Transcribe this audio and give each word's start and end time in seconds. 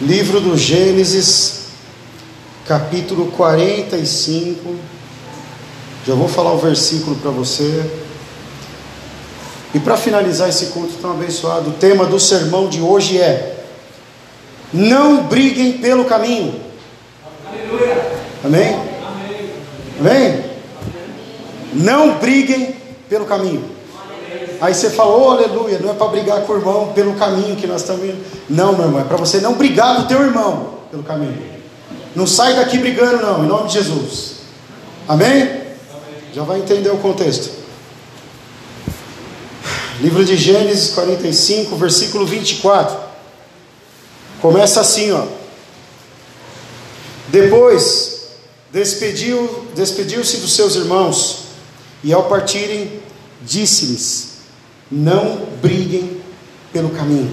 Livro 0.00 0.40
do 0.40 0.56
Gênesis, 0.56 1.66
capítulo 2.66 3.30
45. 3.30 4.74
Já 6.04 6.14
vou 6.16 6.26
falar 6.26 6.52
o 6.52 6.58
versículo 6.58 7.14
para 7.16 7.30
você. 7.30 7.88
E 9.72 9.78
para 9.78 9.96
finalizar 9.96 10.48
esse 10.48 10.66
culto 10.66 10.94
tão 11.00 11.12
abençoado, 11.12 11.70
o 11.70 11.74
tema 11.74 12.06
do 12.06 12.18
sermão 12.18 12.68
de 12.68 12.80
hoje 12.80 13.20
é: 13.20 13.64
Não 14.72 15.28
briguem 15.28 15.74
pelo 15.74 16.04
caminho. 16.06 16.60
Aleluia. 17.46 18.12
Amém? 18.42 18.74
Amém? 20.00 20.34
Amém? 20.34 20.44
Não 21.72 22.18
briguem 22.18 22.74
pelo 23.08 23.26
caminho. 23.26 23.73
Aí 24.60 24.74
você 24.74 24.90
falou, 24.90 25.28
oh, 25.28 25.30
aleluia, 25.32 25.78
não 25.78 25.90
é 25.90 25.94
para 25.94 26.08
brigar 26.08 26.42
com 26.42 26.52
o 26.52 26.56
irmão 26.56 26.92
pelo 26.92 27.14
caminho 27.14 27.56
que 27.56 27.66
nós 27.66 27.82
estamos 27.82 28.04
indo. 28.04 28.24
Não, 28.48 28.72
meu 28.72 28.86
irmão, 28.86 29.00
é 29.00 29.04
para 29.04 29.16
você 29.16 29.40
não 29.40 29.54
brigar 29.54 29.96
com 29.96 30.02
o 30.02 30.06
teu 30.06 30.20
irmão 30.22 30.78
pelo 30.90 31.02
caminho. 31.02 31.54
Não 32.14 32.26
sai 32.26 32.54
daqui 32.54 32.78
brigando, 32.78 33.22
não, 33.22 33.44
em 33.44 33.48
nome 33.48 33.68
de 33.68 33.74
Jesus. 33.74 34.34
Amém? 35.08 35.42
Amém. 35.42 35.62
Já 36.32 36.42
vai 36.44 36.60
entender 36.60 36.90
o 36.90 36.98
contexto. 36.98 37.50
Livro 40.00 40.24
de 40.24 40.36
Gênesis 40.36 40.92
45, 40.94 41.76
versículo 41.76 42.26
24. 42.26 42.96
Começa 44.40 44.80
assim, 44.80 45.12
ó. 45.12 45.24
Depois 47.28 48.28
despediu, 48.72 49.66
despediu-se 49.74 50.38
dos 50.38 50.52
seus 50.52 50.74
irmãos, 50.74 51.44
e 52.02 52.12
ao 52.12 52.24
partirem, 52.24 53.00
disse-lhes: 53.40 54.33
não 54.90 55.46
briguem 55.60 56.20
pelo 56.72 56.90
caminho. 56.90 57.32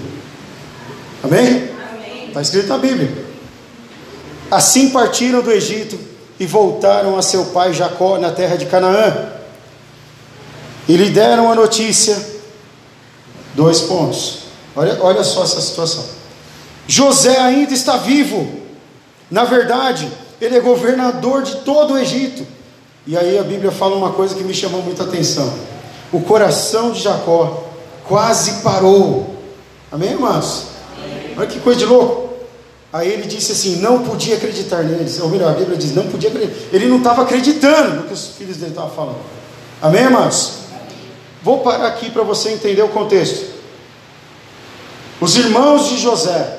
Amém? 1.22 1.70
Está 2.28 2.40
escrito 2.40 2.68
na 2.68 2.78
Bíblia. 2.78 3.26
Assim 4.50 4.90
partiram 4.90 5.42
do 5.42 5.50
Egito 5.50 5.98
e 6.38 6.46
voltaram 6.46 7.16
a 7.16 7.22
seu 7.22 7.46
pai 7.46 7.72
Jacó 7.72 8.18
na 8.18 8.30
terra 8.32 8.56
de 8.56 8.66
Canaã. 8.66 9.30
E 10.88 10.96
lhe 10.96 11.10
deram 11.10 11.50
a 11.50 11.54
notícia. 11.54 12.16
Dois 13.54 13.80
pontos. 13.80 14.40
Olha, 14.74 14.98
olha 15.02 15.22
só 15.22 15.44
essa 15.44 15.60
situação. 15.60 16.04
José 16.86 17.38
ainda 17.38 17.72
está 17.72 17.96
vivo. 17.96 18.62
Na 19.30 19.44
verdade, 19.44 20.10
ele 20.40 20.56
é 20.56 20.60
governador 20.60 21.42
de 21.42 21.56
todo 21.56 21.94
o 21.94 21.98
Egito. 21.98 22.46
E 23.06 23.16
aí 23.16 23.38
a 23.38 23.42
Bíblia 23.42 23.70
fala 23.70 23.96
uma 23.96 24.12
coisa 24.12 24.34
que 24.34 24.42
me 24.42 24.54
chamou 24.54 24.82
muita 24.82 25.04
atenção 25.04 25.71
o 26.12 26.20
coração 26.20 26.92
de 26.92 27.00
Jacó 27.00 27.64
quase 28.06 28.62
parou. 28.62 29.34
Amém, 29.90 30.10
irmãos? 30.10 30.66
Olha 31.36 31.46
que 31.46 31.58
coisa 31.60 31.78
de 31.78 31.86
louco. 31.86 32.34
Aí 32.92 33.10
ele 33.10 33.26
disse 33.26 33.52
assim: 33.52 33.76
não 33.76 34.02
podia 34.02 34.36
acreditar 34.36 34.82
neles. 34.82 35.18
Ou 35.18 35.28
melhor, 35.28 35.50
a 35.50 35.54
Bíblia 35.54 35.78
diz: 35.78 35.94
não 35.94 36.06
podia 36.06 36.28
acreditar. 36.28 36.54
Ele 36.72 36.86
não 36.86 36.98
estava 36.98 37.22
acreditando 37.22 37.96
no 37.96 38.02
que 38.02 38.12
os 38.12 38.28
filhos 38.36 38.58
dele 38.58 38.72
estavam 38.72 38.90
falando. 38.90 39.20
Amém, 39.80 40.02
irmãos? 40.02 40.58
Vou 41.42 41.60
parar 41.60 41.86
aqui 41.86 42.10
para 42.10 42.22
você 42.22 42.50
entender 42.50 42.82
o 42.82 42.88
contexto. 42.88 43.50
Os 45.20 45.36
irmãos 45.36 45.88
de 45.88 45.98
José, 45.98 46.58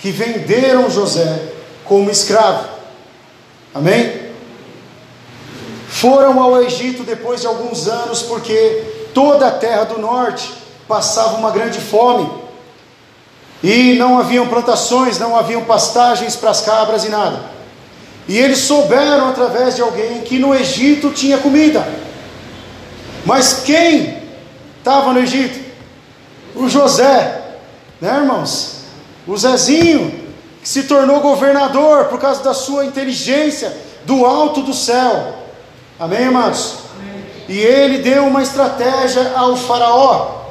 que 0.00 0.10
venderam 0.10 0.90
José 0.90 1.40
como 1.84 2.10
escravo. 2.10 2.68
Amém? 3.74 4.29
Foram 5.90 6.40
ao 6.40 6.62
Egito 6.62 7.02
depois 7.02 7.40
de 7.40 7.48
alguns 7.48 7.88
anos, 7.88 8.22
porque 8.22 9.08
toda 9.12 9.48
a 9.48 9.50
terra 9.50 9.82
do 9.84 9.98
norte 9.98 10.48
passava 10.86 11.36
uma 11.36 11.50
grande 11.50 11.80
fome. 11.80 12.30
E 13.60 13.94
não 13.96 14.16
haviam 14.16 14.46
plantações, 14.46 15.18
não 15.18 15.36
haviam 15.36 15.64
pastagens 15.64 16.36
para 16.36 16.50
as 16.50 16.60
cabras 16.60 17.04
e 17.04 17.08
nada. 17.08 17.40
E 18.28 18.38
eles 18.38 18.60
souberam 18.60 19.28
através 19.28 19.74
de 19.74 19.82
alguém 19.82 20.20
que 20.20 20.38
no 20.38 20.54
Egito 20.54 21.10
tinha 21.10 21.38
comida. 21.38 21.86
Mas 23.26 23.64
quem 23.64 24.22
estava 24.78 25.12
no 25.12 25.18
Egito? 25.18 25.58
O 26.54 26.68
José, 26.68 27.58
né, 28.00 28.16
irmãos? 28.16 28.84
O 29.26 29.36
Zezinho, 29.36 30.24
que 30.62 30.68
se 30.68 30.84
tornou 30.84 31.20
governador 31.20 32.04
por 32.04 32.20
causa 32.20 32.44
da 32.44 32.54
sua 32.54 32.86
inteligência 32.86 33.76
do 34.04 34.24
alto 34.24 34.62
do 34.62 34.72
céu. 34.72 35.40
Amém, 36.00 36.24
amados? 36.24 36.76
Amém. 36.98 37.24
E 37.46 37.58
ele 37.58 37.98
deu 37.98 38.24
uma 38.24 38.42
estratégia 38.42 39.32
ao 39.36 39.54
Faraó 39.54 40.46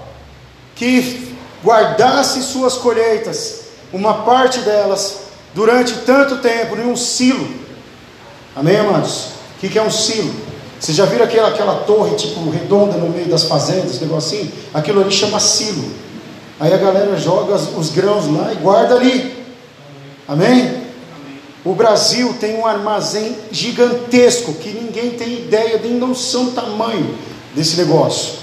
que 0.75 1.35
guardasse 1.63 2.43
suas 2.43 2.75
colheitas, 2.75 3.61
uma 3.91 4.13
parte 4.23 4.59
delas, 4.59 5.21
durante 5.55 5.93
tanto 6.05 6.37
tempo, 6.37 6.77
em 6.77 6.85
um 6.85 6.95
silo. 6.95 7.49
Amém, 8.55 8.77
amados? 8.77 9.29
O 9.55 9.67
que 9.67 9.77
é 9.77 9.81
um 9.81 9.89
silo? 9.89 10.31
Vocês 10.79 10.95
já 10.95 11.05
viram 11.05 11.25
aquela, 11.25 11.49
aquela 11.49 11.75
torre 11.79 12.15
tipo 12.15 12.47
redonda 12.51 12.97
no 12.97 13.09
meio 13.09 13.27
das 13.27 13.45
fazendas, 13.45 13.99
negocinho? 13.99 14.51
Aquilo 14.71 15.01
ali 15.01 15.11
chama 15.11 15.39
silo. 15.39 15.91
Aí 16.59 16.71
a 16.71 16.77
galera 16.77 17.17
joga 17.17 17.55
os 17.55 17.89
grãos 17.89 18.27
lá 18.27 18.53
e 18.53 18.55
guarda 18.57 18.95
ali. 18.95 19.45
Amém? 20.27 20.88
O 21.63 21.73
Brasil 21.73 22.35
tem 22.39 22.55
um 22.57 22.65
armazém 22.65 23.35
gigantesco 23.51 24.53
que 24.53 24.69
ninguém 24.69 25.11
tem 25.11 25.33
ideia, 25.33 25.79
nem 25.83 25.93
noção 25.95 26.45
do 26.45 26.51
tamanho 26.51 27.15
desse 27.53 27.75
negócio. 27.77 28.35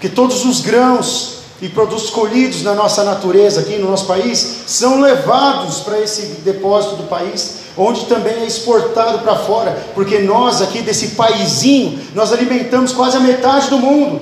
Que 0.00 0.08
todos 0.08 0.44
os 0.44 0.60
grãos 0.60 1.38
e 1.60 1.68
produtos 1.68 2.10
colhidos 2.10 2.62
na 2.62 2.74
nossa 2.74 3.04
natureza, 3.04 3.60
aqui 3.60 3.76
no 3.76 3.90
nosso 3.90 4.06
país, 4.06 4.62
são 4.66 5.00
levados 5.00 5.80
para 5.80 6.00
esse 6.00 6.22
depósito 6.44 6.96
do 6.96 7.04
país, 7.04 7.58
onde 7.76 8.06
também 8.06 8.42
é 8.42 8.46
exportado 8.46 9.20
para 9.20 9.36
fora, 9.36 9.76
porque 9.94 10.18
nós 10.18 10.60
aqui 10.60 10.82
desse 10.82 11.08
paizinho, 11.08 12.00
nós 12.14 12.32
alimentamos 12.32 12.92
quase 12.92 13.16
a 13.16 13.20
metade 13.20 13.70
do 13.70 13.78
mundo. 13.78 14.20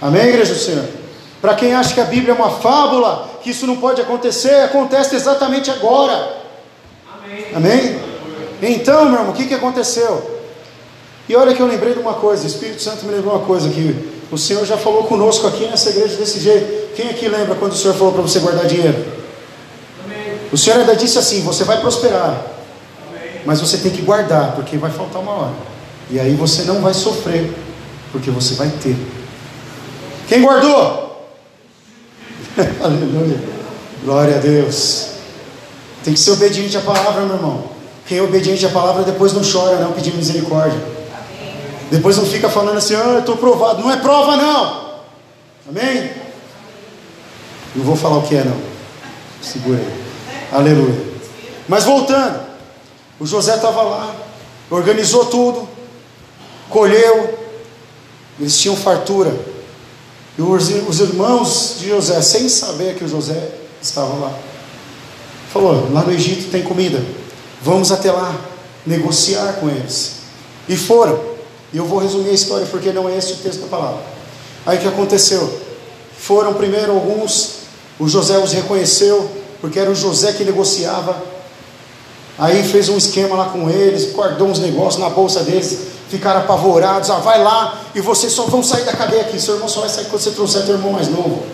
Amém, 0.00 0.26
igreja 0.26 0.54
do 0.54 0.60
Senhor? 0.60 0.84
Para 1.40 1.54
quem 1.54 1.74
acha 1.74 1.94
que 1.94 2.00
a 2.00 2.04
Bíblia 2.04 2.32
é 2.32 2.36
uma 2.36 2.50
fábula, 2.50 3.30
que 3.42 3.50
isso 3.50 3.66
não 3.66 3.76
pode 3.76 4.00
acontecer, 4.00 4.64
acontece 4.64 5.14
exatamente 5.14 5.70
agora. 5.70 6.43
Amém? 7.54 7.98
Então, 8.62 9.04
meu 9.04 9.18
irmão, 9.18 9.30
o 9.30 9.34
que, 9.34 9.46
que 9.46 9.54
aconteceu? 9.54 10.34
E 11.28 11.34
olha 11.34 11.54
que 11.54 11.60
eu 11.60 11.66
lembrei 11.66 11.94
de 11.94 11.98
uma 11.98 12.14
coisa, 12.14 12.44
o 12.44 12.46
Espírito 12.46 12.82
Santo 12.82 13.06
me 13.06 13.12
lembrou 13.12 13.34
uma 13.34 13.44
coisa 13.44 13.68
que 13.68 14.12
o 14.30 14.36
Senhor 14.36 14.64
já 14.66 14.76
falou 14.76 15.04
conosco 15.04 15.46
aqui 15.46 15.66
nessa 15.66 15.90
igreja 15.90 16.16
desse 16.16 16.40
jeito. 16.40 16.94
Quem 16.94 17.08
aqui 17.10 17.28
lembra 17.28 17.54
quando 17.54 17.72
o 17.72 17.76
Senhor 17.76 17.94
falou 17.94 18.12
para 18.12 18.22
você 18.22 18.40
guardar 18.40 18.66
dinheiro? 18.66 19.04
Amém. 20.04 20.38
O 20.52 20.56
Senhor 20.56 20.78
ainda 20.80 20.94
disse 20.94 21.18
assim: 21.18 21.42
você 21.42 21.64
vai 21.64 21.80
prosperar, 21.80 22.46
Amém. 23.08 23.40
mas 23.44 23.60
você 23.60 23.78
tem 23.78 23.90
que 23.90 24.02
guardar, 24.02 24.54
porque 24.54 24.76
vai 24.76 24.90
faltar 24.90 25.22
uma 25.22 25.32
hora. 25.32 25.54
E 26.10 26.20
aí 26.20 26.34
você 26.34 26.62
não 26.64 26.80
vai 26.80 26.92
sofrer, 26.92 27.52
porque 28.12 28.30
você 28.30 28.54
vai 28.54 28.68
ter. 28.68 28.96
Quem 30.28 30.42
guardou? 30.42 31.30
Aleluia. 32.82 33.40
Glória 34.04 34.36
a 34.36 34.40
Deus. 34.40 35.13
Tem 36.04 36.12
que 36.12 36.20
ser 36.20 36.32
obediente 36.32 36.76
à 36.76 36.82
palavra, 36.82 37.22
meu 37.22 37.36
irmão. 37.36 37.64
Quem 38.06 38.18
é 38.18 38.22
obediente 38.22 38.66
à 38.66 38.68
palavra 38.68 39.02
depois 39.04 39.32
não 39.32 39.40
chora, 39.42 39.78
não, 39.78 39.92
pedindo 39.92 40.18
misericórdia. 40.18 40.78
Amém. 40.78 41.56
Depois 41.90 42.18
não 42.18 42.26
fica 42.26 42.50
falando 42.50 42.76
assim, 42.76 42.94
ah, 42.94 43.14
eu 43.14 43.20
estou 43.20 43.38
provado. 43.38 43.82
Não 43.82 43.90
é 43.90 43.96
prova, 43.96 44.36
não. 44.36 44.84
Amém? 45.66 46.10
Não 47.74 47.84
vou 47.84 47.96
falar 47.96 48.18
o 48.18 48.22
que 48.22 48.36
é, 48.36 48.44
não. 48.44 48.56
Segura 49.40 49.78
aí. 49.78 50.04
Aleluia. 50.52 51.14
Mas 51.66 51.84
voltando, 51.84 52.40
o 53.18 53.26
José 53.26 53.54
estava 53.54 53.82
lá, 53.82 54.14
organizou 54.70 55.24
tudo, 55.26 55.66
colheu, 56.68 57.38
eles 58.38 58.58
tinham 58.58 58.76
fartura. 58.76 59.34
E 60.36 60.42
os, 60.42 60.68
os 60.68 61.00
irmãos 61.00 61.76
de 61.80 61.88
José, 61.88 62.20
sem 62.20 62.46
saber 62.48 62.96
que 62.96 63.04
o 63.04 63.08
José 63.08 63.50
estava 63.80 64.14
lá, 64.14 64.32
Falou: 65.54 65.88
lá 65.92 66.02
no 66.02 66.12
Egito 66.12 66.50
tem 66.50 66.64
comida, 66.64 67.00
vamos 67.62 67.92
até 67.92 68.10
lá 68.10 68.34
negociar 68.84 69.52
com 69.60 69.68
eles. 69.68 70.16
E 70.68 70.76
foram. 70.76 71.16
E 71.72 71.76
eu 71.76 71.86
vou 71.86 72.00
resumir 72.00 72.30
a 72.30 72.32
história 72.32 72.66
porque 72.66 72.92
não 72.92 73.08
é 73.08 73.16
esse 73.16 73.34
o 73.34 73.36
texto 73.36 73.60
da 73.60 73.68
palavra. 73.68 74.00
Aí 74.66 74.78
o 74.78 74.80
que 74.80 74.88
aconteceu? 74.88 75.60
Foram 76.18 76.54
primeiro 76.54 76.90
alguns, 76.90 77.58
o 78.00 78.08
José 78.08 78.36
os 78.36 78.52
reconheceu, 78.52 79.30
porque 79.60 79.78
era 79.78 79.88
o 79.88 79.94
José 79.94 80.32
que 80.32 80.42
negociava. 80.42 81.22
Aí 82.36 82.64
fez 82.64 82.88
um 82.88 82.96
esquema 82.96 83.36
lá 83.36 83.44
com 83.50 83.70
eles, 83.70 84.12
guardou 84.12 84.48
uns 84.48 84.58
negócios 84.58 85.00
na 85.00 85.08
bolsa 85.08 85.44
deles, 85.44 85.78
ficaram 86.10 86.40
apavorados. 86.40 87.10
Ah, 87.10 87.18
vai 87.18 87.40
lá 87.40 87.80
e 87.94 88.00
vocês 88.00 88.32
só 88.32 88.46
vão 88.46 88.60
sair 88.60 88.84
da 88.84 88.92
cadeia 88.92 89.22
aqui. 89.22 89.40
Seu 89.40 89.54
irmão 89.54 89.68
só 89.68 89.82
vai 89.82 89.88
sair 89.88 90.06
quando 90.06 90.20
você 90.20 90.32
trouxer 90.32 90.64
teu 90.64 90.74
irmão 90.74 90.92
mais 90.92 91.08
novo. 91.08 91.44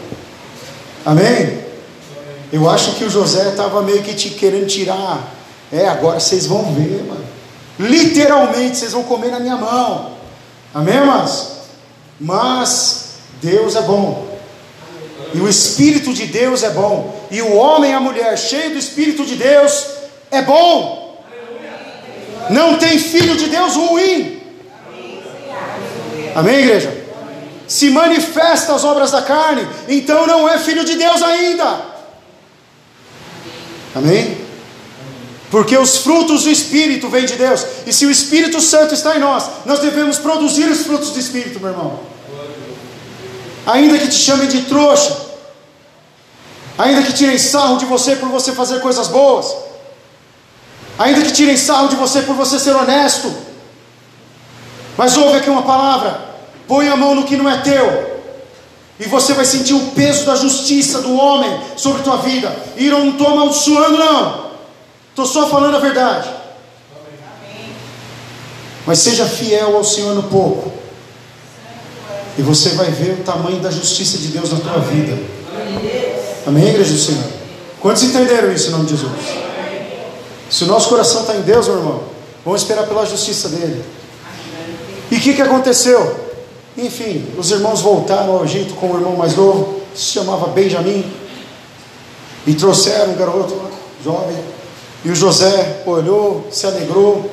Amém? 1.05 1.70
Eu 2.53 2.69
acho 2.69 2.95
que 2.95 3.05
o 3.05 3.11
José 3.11 3.51
estava 3.51 3.81
meio 3.83 4.03
que 4.03 4.15
te 4.15 4.31
querendo 4.31 4.67
tirar. 4.67 5.29
É, 5.73 5.87
agora 5.89 6.19
vocês 6.19 6.47
vão 6.47 6.75
ver, 6.75 7.05
mano. 7.05 7.25
Literalmente, 7.79 8.77
vocês 8.77 8.93
vão 8.93 9.05
comer 9.05 9.31
na 9.31 9.39
minha 9.39 9.57
mão. 9.57 10.13
Amém, 10.75 10.97
irmãos? 10.97 11.53
Mas 12.19 13.15
Deus 13.41 13.77
é 13.77 13.83
bom. 13.83 14.29
E 15.33 15.39
o 15.39 15.49
Espírito 15.49 16.13
de 16.13 16.27
Deus 16.27 16.63
é 16.63 16.71
bom. 16.71 17.21
E 17.31 17.41
o 17.41 17.55
homem 17.55 17.93
e 17.93 17.95
a 17.95 18.01
mulher 18.01 18.37
cheio 18.37 18.71
do 18.71 18.79
Espírito 18.79 19.25
de 19.25 19.37
Deus 19.37 19.87
é 20.31 20.43
bom. 20.43 21.25
Não 22.51 22.79
tem 22.79 22.99
filho 22.99 23.37
de 23.37 23.47
Deus 23.47 23.77
ruim. 23.77 24.43
Amém, 26.35 26.57
igreja? 26.57 26.93
Se 27.69 27.91
manifesta 27.91 28.75
as 28.75 28.83
obras 28.83 29.13
da 29.13 29.23
carne, 29.23 29.67
então 29.89 30.27
não 30.27 30.49
é 30.49 30.59
filho 30.59 30.85
de 30.85 30.97
Deus 30.97 31.23
ainda. 31.23 31.90
Amém? 33.95 34.39
Porque 35.51 35.77
os 35.77 35.99
frutos 35.99 36.45
do 36.45 36.51
Espírito 36.51 37.09
vêm 37.09 37.25
de 37.25 37.35
Deus. 37.35 37.67
E 37.87 37.93
se 37.93 38.07
o 38.07 38.11
Espírito 38.11 38.61
Santo 38.61 38.95
está 38.95 39.17
em 39.17 39.21
nós, 39.21 39.51
nós 39.67 39.81
devemos 39.81 40.19
produzir 40.19 40.71
os 40.71 40.83
frutos 40.83 41.11
do 41.11 41.19
Espírito, 41.19 41.59
meu 41.59 41.71
irmão. 41.71 42.01
Ainda 43.67 43.99
que 43.99 44.09
te 44.09 44.15
chamem 44.15 44.49
de 44.49 44.63
trouxa, 44.63 45.17
ainda 46.79 47.03
que 47.03 47.13
tirem 47.13 47.39
sarro 47.39 47.79
de 47.79 47.85
você 47.85 48.17
por 48.17 48.29
você 48.29 48.53
fazer 48.53 48.81
coisas 48.81 49.09
boas, 49.09 49.55
ainda 50.99 51.23
que 51.23 51.33
tirem 51.33 51.57
sarro 51.57 51.89
de 51.89 51.97
você 51.97 52.23
por 52.23 52.35
você 52.37 52.59
ser 52.59 52.75
honesto, 52.75 53.33
mas 54.97 55.17
ouve 55.17 55.39
aqui 55.39 55.51
uma 55.51 55.63
palavra: 55.63 56.21
põe 56.69 56.89
a 56.89 56.97
mão 56.97 57.15
no 57.15 57.25
que 57.25 57.37
não 57.37 57.49
é 57.49 57.59
teu, 57.59 58.20
e 59.01 59.09
você 59.09 59.33
vai 59.33 59.47
sentir 59.47 59.73
o 59.73 59.93
peso 59.93 60.27
da 60.27 60.37
justiça 60.37 61.01
do 61.01 61.17
homem 61.17 61.59
sobre 61.75 62.03
tua 62.03 62.19
vida. 62.19 62.55
E 62.77 62.91
não 62.91 63.09
estou 63.09 63.29
amaldiçoando, 63.29 63.97
não, 63.97 64.51
estou 65.09 65.25
só 65.25 65.49
falando 65.49 65.77
a 65.77 65.81
verdade. 65.81 66.29
Mas 68.87 68.99
seja 68.99 69.25
fiel 69.25 69.75
ao 69.75 69.85
Senhor 69.85 70.15
no 70.15 70.25
pouco, 70.25 70.71
e 72.37 72.43
você 72.43 72.71
vai 72.71 72.91
ver 72.91 73.13
o 73.13 73.25
tamanho 73.25 73.59
da 73.61 73.71
justiça 73.71 74.19
de 74.19 74.29
Deus 74.29 74.53
na 74.53 74.59
tua 74.59 74.79
vida. 74.81 75.19
Amém, 76.47 76.69
igreja 76.69 76.93
do 76.93 76.99
Senhor? 76.99 77.25
Quantos 77.81 78.03
entenderam 78.03 78.53
isso 78.53 78.69
em 78.69 78.73
nome 78.73 78.85
de 78.85 78.97
Jesus? 78.97 79.13
Se 80.51 80.65
o 80.65 80.67
nosso 80.67 80.91
coração 80.91 81.23
está 81.23 81.35
em 81.37 81.43
Deus, 81.43 81.69
meu 81.69 81.79
irmão, 81.79 82.03
vamos 82.45 82.61
esperar 82.61 82.87
pela 82.87 83.07
justiça 83.07 83.49
dele. 83.49 83.83
E 85.11 85.17
o 85.17 85.21
que, 85.21 85.33
que 85.33 85.43
aconteceu? 85.43 86.30
Enfim, 86.77 87.27
os 87.37 87.51
irmãos 87.51 87.81
voltaram 87.81 88.37
ao 88.37 88.45
Egito 88.45 88.75
com 88.75 88.93
o 88.93 88.97
irmão 88.97 89.17
mais 89.17 89.37
novo, 89.37 89.81
se 89.95 90.05
chamava 90.05 90.49
Benjamim, 90.49 91.05
e 92.47 92.55
trouxeram 92.55 93.13
um 93.13 93.17
garoto 93.17 93.55
jovem. 94.05 94.37
E 95.05 95.11
o 95.11 95.15
José 95.15 95.83
olhou, 95.87 96.47
se 96.51 96.67
alegrou, 96.67 97.31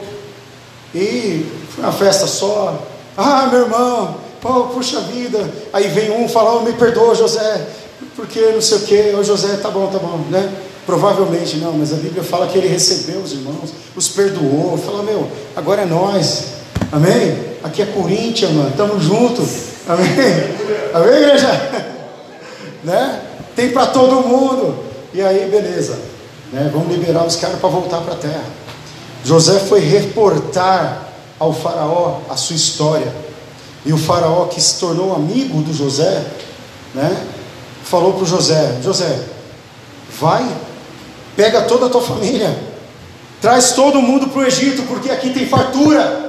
e 0.93 1.45
foi 1.69 1.83
uma 1.83 1.93
festa 1.93 2.25
só. 2.25 2.81
Ah, 3.15 3.47
meu 3.47 3.61
irmão, 3.61 4.15
oh, 4.43 4.63
puxa 4.73 5.01
vida. 5.01 5.49
Aí 5.71 5.87
vem 5.89 6.11
um 6.11 6.27
falar, 6.27 6.55
oh, 6.55 6.61
me 6.61 6.73
perdoa, 6.73 7.13
José, 7.13 7.67
porque 8.15 8.39
não 8.39 8.61
sei 8.61 8.77
o 8.77 8.81
que, 8.81 9.15
ô 9.15 9.23
José, 9.23 9.57
tá 9.57 9.69
bom, 9.69 9.87
tá 9.87 9.99
bom, 9.99 10.17
né? 10.29 10.51
Provavelmente 10.85 11.57
não, 11.57 11.73
mas 11.73 11.91
a 11.91 11.97
Bíblia 11.97 12.23
fala 12.23 12.47
que 12.47 12.57
ele 12.57 12.67
recebeu 12.67 13.19
os 13.19 13.33
irmãos, 13.33 13.73
os 13.95 14.07
perdoou, 14.07 14.77
fala, 14.77 15.03
meu, 15.03 15.27
agora 15.55 15.81
é 15.81 15.85
nós, 15.85 16.45
amém? 16.91 17.47
Aqui 17.63 17.81
é 17.81 17.85
Corinthians, 17.85 18.51
mano, 18.51 18.69
estamos 18.69 19.03
juntos, 19.03 19.47
amém? 19.87 20.07
Amém, 20.93 21.09
igreja? 21.09 21.47
né? 22.83 23.21
Tem 23.55 23.71
para 23.71 23.87
todo 23.87 24.27
mundo, 24.27 24.83
e 25.13 25.21
aí, 25.21 25.49
beleza, 25.49 25.97
né? 26.51 26.69
Vamos 26.71 26.89
liberar 26.95 27.25
os 27.25 27.35
caras 27.35 27.59
para 27.59 27.69
voltar 27.69 28.01
para 28.01 28.13
a 28.13 28.17
terra. 28.17 28.45
José 29.23 29.59
foi 29.59 29.79
reportar 29.79 31.07
ao 31.39 31.53
Faraó 31.53 32.19
a 32.29 32.37
sua 32.37 32.55
história. 32.55 33.11
E 33.87 33.93
o 33.93 33.97
faraó 33.97 34.45
que 34.47 34.59
se 34.59 34.81
tornou 34.81 35.15
amigo 35.15 35.61
do 35.61 35.73
José, 35.73 36.21
né, 36.93 37.25
falou 37.85 38.13
para 38.13 38.25
José: 38.25 38.79
José, 38.83 39.17
vai, 40.19 40.45
pega 41.37 41.61
toda 41.61 41.85
a 41.85 41.89
tua 41.89 42.01
família, 42.01 42.53
traz 43.41 43.71
todo 43.71 44.01
mundo 44.01 44.27
para 44.27 44.41
o 44.41 44.45
Egito, 44.45 44.83
porque 44.83 45.09
aqui 45.09 45.29
tem 45.29 45.47
fartura. 45.47 46.26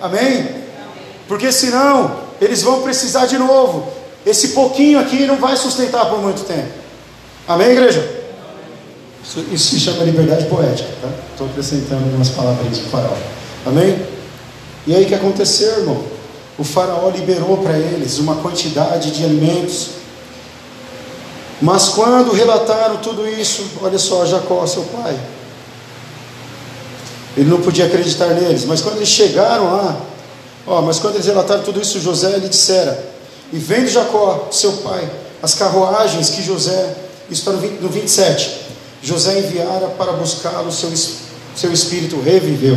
Amém? 0.00 0.48
Porque 1.28 1.52
senão 1.52 2.20
eles 2.40 2.62
vão 2.62 2.82
precisar 2.82 3.26
de 3.26 3.38
novo. 3.38 3.92
Esse 4.24 4.48
pouquinho 4.48 4.98
aqui 4.98 5.26
não 5.26 5.36
vai 5.36 5.56
sustentar 5.56 6.06
por 6.06 6.20
muito 6.20 6.44
tempo. 6.44 6.68
Amém, 7.46 7.70
igreja? 7.70 8.20
Isso, 9.22 9.44
isso 9.52 9.70
se 9.70 9.80
chama 9.80 10.04
liberdade 10.04 10.46
poética, 10.46 10.88
tá? 11.00 11.08
Estou 11.32 11.46
acrescentando 11.46 12.04
umas 12.14 12.28
palavrinhas 12.30 12.78
para 12.78 12.86
o 12.86 12.90
faraó. 12.90 13.16
Amém? 13.66 14.06
E 14.86 14.94
aí 14.94 15.04
o 15.04 15.06
que 15.06 15.14
aconteceu, 15.14 15.80
irmão? 15.80 16.04
o 16.60 16.64
Faraó 16.64 17.08
liberou 17.08 17.56
para 17.56 17.78
eles 17.78 18.18
uma 18.18 18.36
quantidade 18.36 19.12
de 19.12 19.24
alimentos. 19.24 19.92
Mas 21.62 21.88
quando 21.88 22.32
relataram 22.32 22.98
tudo 22.98 23.26
isso, 23.26 23.66
olha 23.80 23.98
só, 23.98 24.26
Jacó, 24.26 24.66
seu 24.66 24.82
pai, 24.82 25.18
ele 27.36 27.48
não 27.48 27.60
podia 27.60 27.86
acreditar 27.86 28.28
neles, 28.28 28.64
mas 28.64 28.80
quando 28.80 28.96
eles 28.96 29.08
chegaram 29.08 29.64
lá, 29.64 30.00
ó, 30.66 30.82
mas 30.82 30.98
quando 30.98 31.14
eles 31.14 31.26
relataram 31.26 31.62
tudo 31.62 31.80
isso, 31.80 32.00
José 32.00 32.36
lhe 32.38 32.48
dissera, 32.48 33.10
e 33.52 33.58
vendo 33.58 33.88
Jacó, 33.88 34.48
seu 34.50 34.72
pai, 34.74 35.08
as 35.42 35.54
carruagens 35.54 36.30
que 36.30 36.42
José, 36.42 36.96
isso 37.30 37.40
está 37.40 37.52
no, 37.52 37.58
20, 37.58 37.80
no 37.80 37.88
27, 37.88 38.60
José 39.02 39.38
enviara 39.38 39.88
para 39.88 40.12
buscá-lo, 40.12 40.70
seu, 40.70 40.92
seu 41.56 41.72
espírito 41.72 42.20
reviveu. 42.20 42.76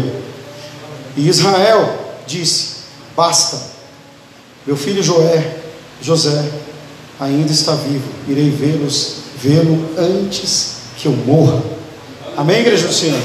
E 1.18 1.28
Israel 1.28 1.94
disse: 2.26 2.68
Basta, 3.16 3.60
meu 4.66 4.78
filho 4.78 5.04
Joé, 5.04 5.58
José 6.02 6.50
ainda 7.20 7.52
está 7.52 7.76
vivo. 7.76 8.08
Irei 8.28 8.50
vê-los, 8.50 9.16
vê-lo 9.38 9.90
antes 9.98 10.78
que 10.98 11.08
eu 11.08 11.12
morra. 11.12 11.62
Amém, 12.36 12.62
igreja 12.62 12.88
do 12.88 12.94
Senhor? 12.94 13.20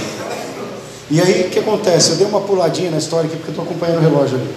E 1.11 1.21
aí 1.21 1.47
o 1.47 1.51
que 1.51 1.59
acontece? 1.59 2.11
Eu 2.11 2.17
dei 2.17 2.27
uma 2.27 2.41
puladinha 2.41 2.91
na 2.91 2.99
história 2.99 3.27
aqui 3.27 3.37
porque 3.37 3.51
estou 3.51 3.65
acompanhando 3.65 3.99
o 3.99 4.01
relógio 4.01 4.37
ali. 4.37 4.55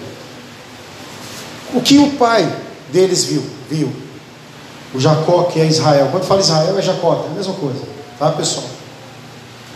O 1.74 1.82
que 1.82 1.98
o 1.98 2.12
pai 2.12 2.54
deles 2.92 3.24
viu? 3.24 3.44
Viu. 3.70 3.92
O 4.94 5.00
Jacó, 5.00 5.44
que 5.44 5.60
é 5.60 5.66
Israel. 5.66 6.10
Quando 6.12 6.26
fala 6.26 6.42
Israel, 6.42 6.78
é 6.78 6.82
Jacó, 6.82 7.24
é 7.26 7.32
a 7.32 7.36
mesma 7.36 7.54
coisa. 7.54 7.80
Tá, 8.20 8.32
pessoal? 8.32 8.66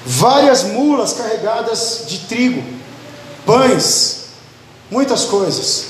Várias 0.06 0.63
mulas 0.63 1.13
carregadas 1.13 2.04
de 2.07 2.19
trigo, 2.19 2.63
pães, 3.45 4.25
muitas 4.92 5.24
coisas. 5.24 5.86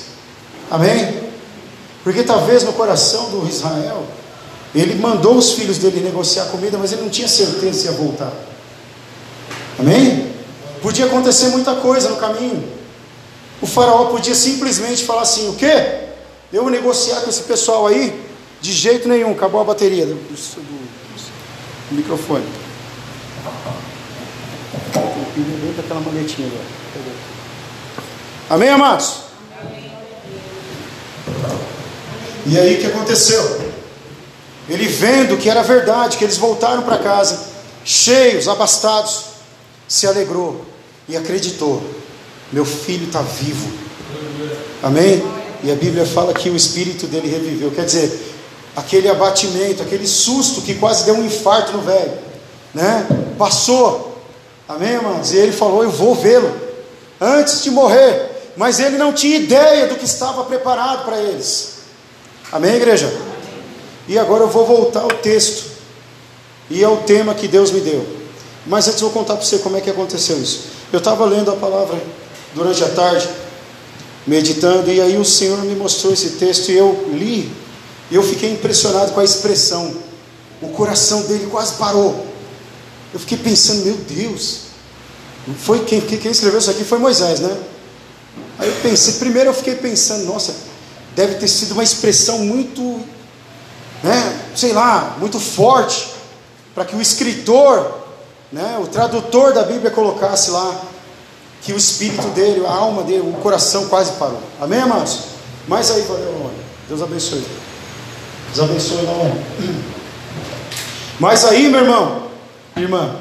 Amém? 0.70 1.22
Porque 2.04 2.24
talvez 2.24 2.64
no 2.64 2.72
coração 2.74 3.32
do 3.32 3.48
Israel, 3.48 4.06
ele 4.74 4.96
mandou 4.96 5.36
os 5.36 5.54
filhos 5.54 5.80
dele 5.80 6.02
negociar 6.02 6.46
comida, 6.46 6.78
mas 6.78 6.92
ele 6.92 7.02
não 7.02 7.10
tinha 7.10 7.28
certeza 7.28 7.80
se 7.80 7.86
ia 7.88 7.92
voltar. 7.94 8.32
Amém? 9.80 10.35
Podia 10.82 11.06
acontecer 11.06 11.50
muita 11.50 11.76
coisa 11.76 12.10
no 12.10 12.18
caminho. 12.18 12.64
O 13.62 13.68
faraó 13.68 14.06
podia 14.06 14.36
simplesmente 14.36 15.04
falar 15.04 15.22
assim: 15.22 15.50
o 15.50 15.56
quê? 15.56 16.06
Eu 16.52 16.64
vou 16.64 16.72
negociar 16.72 17.22
com 17.22 17.30
esse 17.30 17.44
pessoal 17.44 17.88
aí? 17.88 18.24
De 18.62 18.72
jeito 18.72 19.08
nenhum, 19.08 19.32
acabou 19.32 19.62
a 19.62 19.64
bateria 19.64 20.06
do, 20.06 20.14
do, 20.14 20.36
do 21.90 21.96
microfone. 21.96 22.46
Dentro 25.36 26.02
maletinha 26.02 26.48
agora. 26.48 26.64
Amém, 28.50 28.70
amados? 28.70 29.26
E 32.46 32.58
aí 32.58 32.76
o 32.76 32.80
que 32.80 32.86
aconteceu? 32.88 33.74
Ele 34.70 34.88
vendo 34.88 35.38
que 35.38 35.50
era 35.50 35.62
verdade, 35.62 36.18
que 36.18 36.24
eles 36.24 36.38
voltaram 36.38 36.84
para 36.84 36.98
casa, 36.98 37.50
cheios, 37.84 38.48
abastados, 38.48 39.35
se 39.88 40.08
alegrou 40.08 40.66
e 41.08 41.16
acreditou: 41.16 41.82
meu 42.52 42.66
filho 42.66 43.08
está 43.08 43.22
vivo. 43.22 43.70
Amém? 44.82 45.24
E 45.64 45.72
a 45.72 45.76
Bíblia 45.76 46.06
fala 46.06 46.34
que 46.34 46.50
o 46.50 46.56
espírito 46.56 47.08
dele 47.08 47.28
reviveu. 47.28 47.72
Quer 47.72 47.86
dizer, 47.86 48.34
aquele 48.76 49.10
abatimento, 49.10 49.82
aquele 49.82 50.08
susto 50.08 50.62
que 50.62 50.76
quase 50.76 51.06
deu 51.06 51.16
um 51.16 51.26
infarto 51.26 51.72
no 51.72 51.82
velho, 51.82 52.14
né? 52.74 53.08
Passou. 53.38 54.16
Amém, 54.68 54.92
irmãos? 54.92 55.32
E 55.32 55.38
ele 55.38 55.52
falou: 55.52 55.84
Eu 55.84 55.90
vou 55.90 56.16
vê-lo 56.16 56.52
antes 57.20 57.64
de 57.64 57.72
morrer. 57.72 58.34
Mas 58.56 58.80
ele 58.80 58.98
não 58.98 59.12
tinha 59.12 59.36
ideia 59.36 59.88
do 59.88 59.96
que 59.96 60.06
estava 60.06 60.46
preparado 60.46 61.04
para 61.04 61.18
eles. 61.18 61.80
Amém, 62.52 62.76
igreja? 62.76 63.14
E 64.08 64.18
agora 64.18 64.44
eu 64.44 64.48
vou 64.48 64.66
voltar 64.66 65.02
ao 65.02 65.10
texto. 65.10 65.66
E 66.70 66.82
é 66.82 66.88
o 66.88 66.98
tema 66.98 67.36
que 67.36 67.50
Deus 67.50 67.70
me 67.72 67.82
deu. 67.82 68.15
Mas 68.66 68.88
antes 68.88 69.02
eu 69.02 69.10
vou 69.10 69.22
contar 69.22 69.36
para 69.36 69.46
você 69.46 69.60
como 69.60 69.78
é 69.78 69.82
que 69.82 69.90
aconteceu 69.90 70.42
isso. 70.42 70.66
Eu 70.92 71.00
estava 71.00 71.26
lendo 71.26 71.52
a 71.52 71.56
palavra 71.56 72.02
durante 72.54 72.84
a 72.84 72.90
tarde, 72.90 73.28
meditando, 74.26 74.92
e 74.92 75.00
aí 75.00 75.18
o 75.18 75.26
Senhor 75.26 75.60
me 75.64 75.76
mostrou 75.76 76.14
esse 76.14 76.32
texto 76.32 76.70
e 76.70 76.78
eu 76.78 77.10
li. 77.14 77.52
E 78.10 78.16
eu 78.16 78.24
fiquei 78.24 78.52
impressionado 78.52 79.12
com 79.12 79.20
a 79.20 79.24
expressão. 79.24 79.94
O 80.62 80.70
coração 80.70 81.24
dele 81.24 81.48
quase 81.52 81.76
parou. 81.76 82.26
Eu 83.14 83.20
fiquei 83.20 83.38
pensando, 83.38 83.86
meu 83.86 83.96
Deus, 83.96 84.62
foi 85.60 85.84
quem, 85.86 86.02
quem 86.02 86.32
escreveu 86.32 86.60
isso 86.60 86.72
aqui 86.72 86.84
foi 86.84 86.98
Moisés, 86.98 87.40
né? 87.40 87.58
Aí 88.58 88.68
eu 88.68 88.76
pensei, 88.82 89.14
primeiro 89.14 89.50
eu 89.50 89.54
fiquei 89.54 89.76
pensando, 89.76 90.26
nossa, 90.26 90.56
deve 91.16 91.36
ter 91.36 91.48
sido 91.48 91.74
uma 91.74 91.84
expressão 91.84 92.40
muito 92.40 93.04
né, 94.06 94.40
sei 94.56 94.72
lá, 94.72 95.16
muito 95.20 95.40
forte, 95.40 96.14
para 96.76 96.86
que 96.86 96.96
o 96.96 97.02
escritor, 97.02 98.05
né, 98.56 98.80
o 98.82 98.88
tradutor 98.88 99.52
da 99.52 99.64
Bíblia 99.64 99.92
colocasse 99.92 100.50
lá 100.50 100.82
que 101.62 101.74
o 101.74 101.78
espírito 101.78 102.26
dele, 102.30 102.66
a 102.66 102.72
alma 102.72 103.04
dele, 103.04 103.20
o 103.20 103.34
coração 103.42 103.90
quase 103.90 104.14
parou. 104.14 104.42
Amém, 104.62 104.80
amados? 104.80 105.20
Mas 105.68 105.92
aí, 105.92 106.04
valeu, 106.04 106.50
Deus 106.88 107.02
abençoe. 107.02 107.44
Deus 108.54 108.70
abençoe, 108.70 109.00
irmão. 109.00 109.38
Mas 111.20 111.44
aí, 111.44 111.68
meu 111.68 111.82
irmão, 111.82 112.30
irmã, 112.78 113.18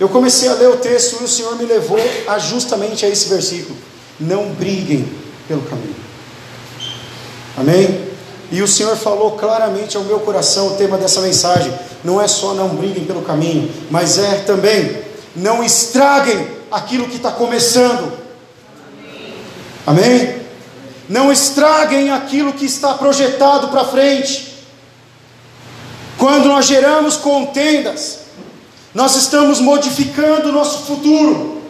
eu 0.00 0.08
comecei 0.08 0.48
a 0.48 0.54
ler 0.54 0.70
o 0.70 0.78
texto 0.78 1.20
e 1.20 1.24
o 1.24 1.28
Senhor 1.28 1.54
me 1.56 1.66
levou 1.66 2.00
a 2.26 2.38
justamente 2.38 3.04
a 3.04 3.10
esse 3.10 3.28
versículo. 3.28 3.76
Não 4.18 4.54
briguem 4.54 5.06
pelo 5.46 5.60
caminho. 5.62 5.96
Amém? 7.58 8.11
E 8.52 8.60
o 8.60 8.68
Senhor 8.68 8.94
falou 8.96 9.32
claramente 9.32 9.96
ao 9.96 10.04
meu 10.04 10.20
coração 10.20 10.68
o 10.68 10.76
tema 10.76 10.98
dessa 10.98 11.22
mensagem. 11.22 11.72
Não 12.04 12.20
é 12.20 12.28
só 12.28 12.52
não 12.52 12.68
briguem 12.68 13.06
pelo 13.06 13.22
caminho, 13.22 13.72
mas 13.90 14.18
é 14.18 14.40
também 14.40 15.02
não 15.34 15.64
estraguem 15.64 16.46
aquilo 16.70 17.08
que 17.08 17.16
está 17.16 17.30
começando. 17.30 18.12
Amém? 19.86 20.42
Não 21.08 21.32
estraguem 21.32 22.10
aquilo 22.10 22.52
que 22.52 22.66
está 22.66 22.92
projetado 22.92 23.68
para 23.68 23.86
frente. 23.86 24.52
Quando 26.18 26.46
nós 26.46 26.66
geramos 26.66 27.16
contendas, 27.16 28.18
nós 28.94 29.16
estamos 29.16 29.60
modificando 29.60 30.50
o 30.50 30.52
nosso 30.52 30.84
futuro. 30.84 31.62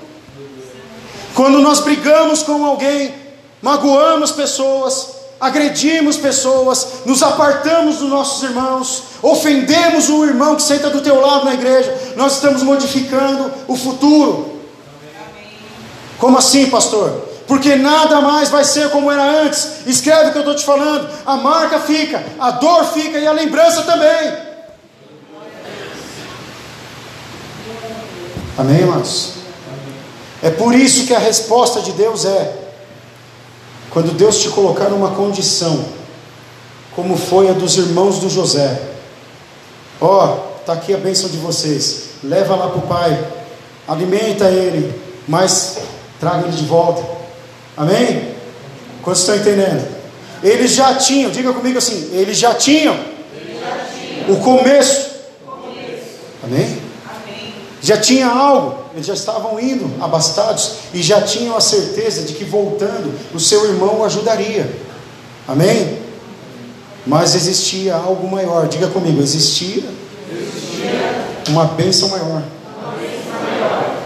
Quando 1.32 1.60
nós 1.60 1.78
brigamos 1.78 2.42
com 2.42 2.66
alguém, 2.66 3.14
magoamos 3.62 4.32
pessoas, 4.32 5.21
agredimos 5.42 6.16
pessoas, 6.16 6.86
nos 7.04 7.20
apartamos 7.20 7.96
dos 7.96 8.08
nossos 8.08 8.44
irmãos, 8.44 9.02
ofendemos 9.20 10.08
o 10.08 10.24
irmão 10.24 10.54
que 10.54 10.62
senta 10.62 10.88
do 10.88 11.00
teu 11.00 11.20
lado 11.20 11.44
na 11.44 11.54
igreja, 11.54 12.12
nós 12.14 12.34
estamos 12.34 12.62
modificando 12.62 13.52
o 13.66 13.76
futuro. 13.76 14.60
Como 16.16 16.38
assim, 16.38 16.70
pastor? 16.70 17.28
Porque 17.48 17.74
nada 17.74 18.20
mais 18.20 18.50
vai 18.50 18.64
ser 18.64 18.90
como 18.90 19.10
era 19.10 19.42
antes. 19.42 19.84
Escreve 19.84 20.28
o 20.28 20.32
que 20.32 20.38
eu 20.38 20.42
estou 20.42 20.54
te 20.54 20.64
falando. 20.64 21.10
A 21.26 21.36
marca 21.36 21.80
fica, 21.80 22.24
a 22.38 22.52
dor 22.52 22.84
fica 22.84 23.18
e 23.18 23.26
a 23.26 23.32
lembrança 23.32 23.82
também. 23.82 24.32
Amém, 28.56 28.78
irmãos? 28.78 29.32
É 30.40 30.50
por 30.50 30.72
isso 30.72 31.04
que 31.04 31.12
a 31.12 31.18
resposta 31.18 31.82
de 31.82 31.90
Deus 31.92 32.24
é: 32.24 32.62
quando 33.92 34.16
Deus 34.16 34.38
te 34.40 34.48
colocar 34.48 34.88
numa 34.88 35.10
condição, 35.10 35.84
como 36.96 37.16
foi 37.16 37.48
a 37.50 37.52
dos 37.52 37.76
irmãos 37.76 38.18
do 38.18 38.28
José, 38.28 38.80
ó, 40.00 40.26
oh, 40.26 40.60
está 40.60 40.72
aqui 40.72 40.94
a 40.94 40.98
bênção 40.98 41.28
de 41.28 41.36
vocês, 41.36 42.04
leva 42.24 42.56
lá 42.56 42.68
para 42.68 42.78
o 42.78 42.82
pai, 42.82 43.26
alimenta 43.86 44.48
ele, 44.48 44.94
mas 45.28 45.78
traga 46.18 46.46
ele 46.46 46.56
de 46.56 46.64
volta. 46.64 47.02
Amém? 47.76 48.34
Quantos 49.02 49.20
estão 49.20 49.36
entendendo? 49.36 49.86
Eles 50.42 50.72
já 50.72 50.94
tinham, 50.94 51.30
diga 51.30 51.52
comigo 51.52 51.78
assim, 51.78 52.10
eles 52.12 52.38
já 52.38 52.54
tinham, 52.54 52.98
eles 53.34 53.60
já 53.60 53.86
tinham. 53.94 54.34
o 54.34 54.40
começo. 54.40 55.10
O 55.46 55.50
começo. 55.50 56.18
Amém? 56.42 56.81
Já 57.82 57.96
tinha 57.96 58.28
algo, 58.28 58.78
eles 58.94 59.06
já 59.06 59.14
estavam 59.14 59.58
indo 59.58 59.90
abastados 60.00 60.74
e 60.94 61.02
já 61.02 61.20
tinham 61.20 61.56
a 61.56 61.60
certeza 61.60 62.22
de 62.22 62.32
que 62.34 62.44
voltando 62.44 63.12
o 63.34 63.40
seu 63.40 63.64
irmão 63.66 63.98
o 63.98 64.04
ajudaria. 64.04 64.70
Amém? 65.48 65.98
Mas 67.04 67.34
existia 67.34 67.96
algo 67.96 68.30
maior, 68.30 68.68
diga 68.68 68.86
comigo, 68.86 69.20
existia, 69.20 69.82
existia. 70.30 71.26
uma 71.48 71.64
bênção 71.64 72.08
maior. 72.10 72.44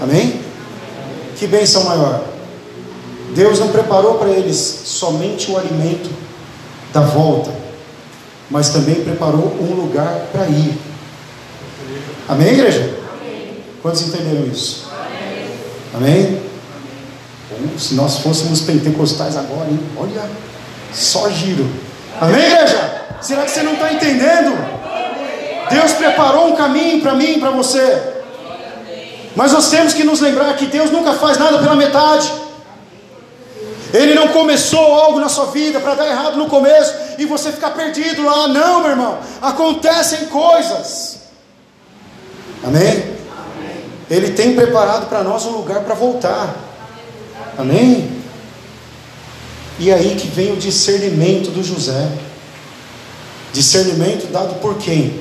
Amém? 0.03 0.41
Que 1.37 1.47
bênção 1.47 1.85
maior? 1.85 2.25
Deus 3.35 3.59
não 3.59 3.69
preparou 3.69 4.15
para 4.15 4.31
eles 4.31 4.57
somente 4.87 5.51
o 5.51 5.59
alimento 5.59 6.09
da 6.95 7.03
volta, 7.03 7.53
mas 8.51 8.71
também 8.71 8.95
preparou 8.95 9.55
um 9.61 9.75
lugar 9.75 10.29
para 10.33 10.47
ir. 10.47 10.79
Amém, 12.27 12.49
igreja? 12.49 13.06
Quantos 13.87 14.03
entenderam 14.03 14.45
isso? 14.49 14.91
Amém? 15.95 16.43
Amém? 17.57 17.79
Se 17.79 17.95
nós 17.95 18.19
fôssemos 18.19 18.63
pentecostais 18.63 19.37
agora, 19.37 19.71
hein? 19.71 19.79
olha, 19.97 20.29
só 20.93 21.31
giro. 21.31 21.71
Amém, 22.21 22.47
igreja? 22.47 23.05
Será 23.21 23.45
que 23.45 23.53
você 23.53 23.63
não 23.63 23.75
está 23.75 23.93
entendendo? 23.93 24.59
Deus 25.71 25.93
preparou 25.93 26.49
um 26.49 26.57
caminho 26.57 27.01
para 27.01 27.15
mim 27.15 27.35
e 27.37 27.39
para 27.39 27.53
você. 27.53 28.03
Mas 29.37 29.53
nós 29.53 29.71
temos 29.71 29.95
que 29.95 30.03
nos 30.03 30.19
lembrar 30.19 30.57
que 30.57 30.67
Deus 30.67 30.91
nunca 30.91 31.13
faz 31.13 31.39
nada 31.39 31.59
pela 31.59 31.77
metade. 31.77 32.33
Ele 33.95 34.15
não 34.15 34.27
começou 34.29 34.95
algo 34.95 35.21
na 35.21 35.29
sua 35.29 35.47
vida 35.53 35.79
para 35.79 35.95
dar 35.95 36.09
errado 36.09 36.37
no 36.37 36.49
começo 36.49 36.93
e 37.19 37.25
você 37.25 37.53
ficar 37.53 37.71
perdido 37.71 38.25
lá. 38.25 38.49
Não, 38.49 38.81
meu 38.81 38.91
irmão. 38.91 39.21
Acontecem 39.41 40.27
coisas. 40.27 41.21
Amém? 42.65 43.16
Ele 44.11 44.31
tem 44.31 44.55
preparado 44.55 45.09
para 45.09 45.23
nós 45.23 45.45
um 45.45 45.51
lugar 45.51 45.81
para 45.81 45.95
voltar. 45.95 46.55
Amém? 47.59 48.23
E 49.79 49.93
aí 49.93 50.15
que 50.15 50.29
vem 50.29 50.53
o 50.53 50.57
discernimento 50.57 51.51
do 51.51 51.63
José. 51.63 52.09
Discernimento 53.53 54.31
dado 54.31 54.61
por 54.61 54.77
quem? 54.77 55.21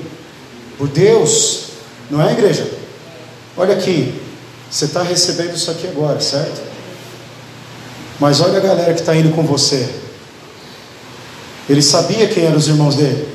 Por 0.78 0.88
Deus. 0.88 1.70
Não 2.12 2.22
é, 2.22 2.32
igreja? 2.34 2.70
Olha 3.58 3.76
aqui. 3.76 4.22
Você 4.70 4.86
está 4.86 5.02
recebendo 5.02 5.56
isso 5.56 5.72
aqui 5.72 5.88
agora, 5.88 6.20
certo? 6.20 6.62
Mas 8.20 8.40
olha 8.40 8.58
a 8.58 8.62
galera 8.62 8.94
que 8.94 9.00
está 9.00 9.16
indo 9.16 9.34
com 9.36 9.44
você. 9.44 9.90
Ele 11.68 11.82
sabia 11.82 12.28
quem 12.28 12.46
eram 12.46 12.58
os 12.58 12.68
irmãos 12.68 12.96
dele. 12.96 13.28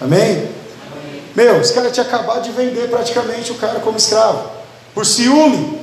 Amém? 0.00 0.20
Amém. 0.22 1.22
Meu, 1.34 1.58
os 1.58 1.72
caras 1.72 1.92
tinham 1.92 2.06
acabado 2.06 2.44
de 2.44 2.52
vender 2.52 2.88
praticamente 2.88 3.50
o 3.50 3.56
cara 3.56 3.80
como 3.80 3.96
escravo 3.96 4.57
por 4.98 5.06
ciúme. 5.06 5.78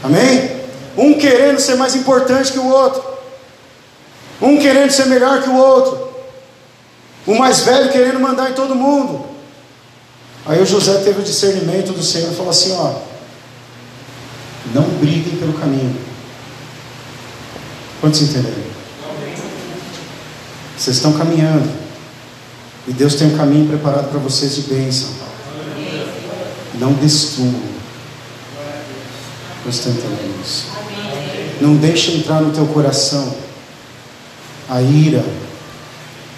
Amém? 0.00 0.48
Um 0.96 1.14
querendo 1.14 1.58
ser 1.58 1.74
mais 1.74 1.96
importante 1.96 2.52
que 2.52 2.58
o 2.60 2.68
outro, 2.68 3.02
um 4.40 4.60
querendo 4.60 4.92
ser 4.92 5.06
melhor 5.06 5.42
que 5.42 5.48
o 5.48 5.56
outro, 5.56 6.08
o 7.26 7.34
mais 7.34 7.62
velho 7.62 7.90
querendo 7.90 8.20
mandar 8.20 8.48
em 8.48 8.54
todo 8.54 8.76
mundo. 8.76 9.26
Aí 10.46 10.62
o 10.62 10.66
José 10.66 10.98
teve 10.98 11.20
o 11.20 11.24
discernimento 11.24 11.90
do 11.92 12.00
Senhor 12.00 12.30
e 12.30 12.36
falou 12.36 12.50
assim: 12.50 12.70
ó, 12.74 12.94
não 14.72 14.84
briguem 15.00 15.36
pelo 15.40 15.54
caminho. 15.54 15.96
Quantos 18.00 18.22
entenderam? 18.22 18.70
Vocês 20.78 20.94
estão 20.94 21.12
caminhando. 21.14 21.68
E 22.86 22.92
Deus 22.92 23.16
tem 23.16 23.34
um 23.34 23.36
caminho 23.36 23.66
preparado 23.66 24.10
para 24.10 24.20
vocês 24.20 24.54
de 24.54 24.62
bênção. 24.62 25.10
Não 26.78 26.92
destruam. 26.92 27.69
Tentamos. 29.64 30.64
Não 31.60 31.76
deixe 31.76 32.16
entrar 32.16 32.40
no 32.40 32.52
teu 32.52 32.66
coração 32.66 33.36
a 34.68 34.80
ira. 34.80 35.24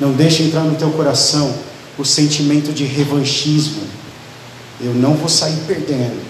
Não 0.00 0.12
deixe 0.12 0.42
entrar 0.42 0.62
no 0.62 0.74
teu 0.74 0.90
coração 0.90 1.54
o 1.96 2.04
sentimento 2.04 2.72
de 2.72 2.84
revanchismo. 2.84 3.82
Eu 4.80 4.94
não 4.94 5.14
vou 5.14 5.28
sair 5.28 5.58
perdendo. 5.66 6.20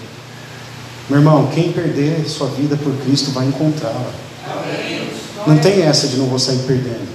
Meu 1.09 1.19
irmão, 1.19 1.49
quem 1.53 1.71
perder 1.71 2.23
sua 2.27 2.47
vida 2.47 2.77
por 2.77 2.93
Cristo 3.03 3.31
vai 3.31 3.45
encontrá-la. 3.47 4.13
Não 5.47 5.57
tem 5.57 5.81
essa 5.81 6.07
de 6.07 6.17
não 6.17 6.27
vou 6.27 6.39
sair 6.39 6.59
perdendo. 6.59 7.07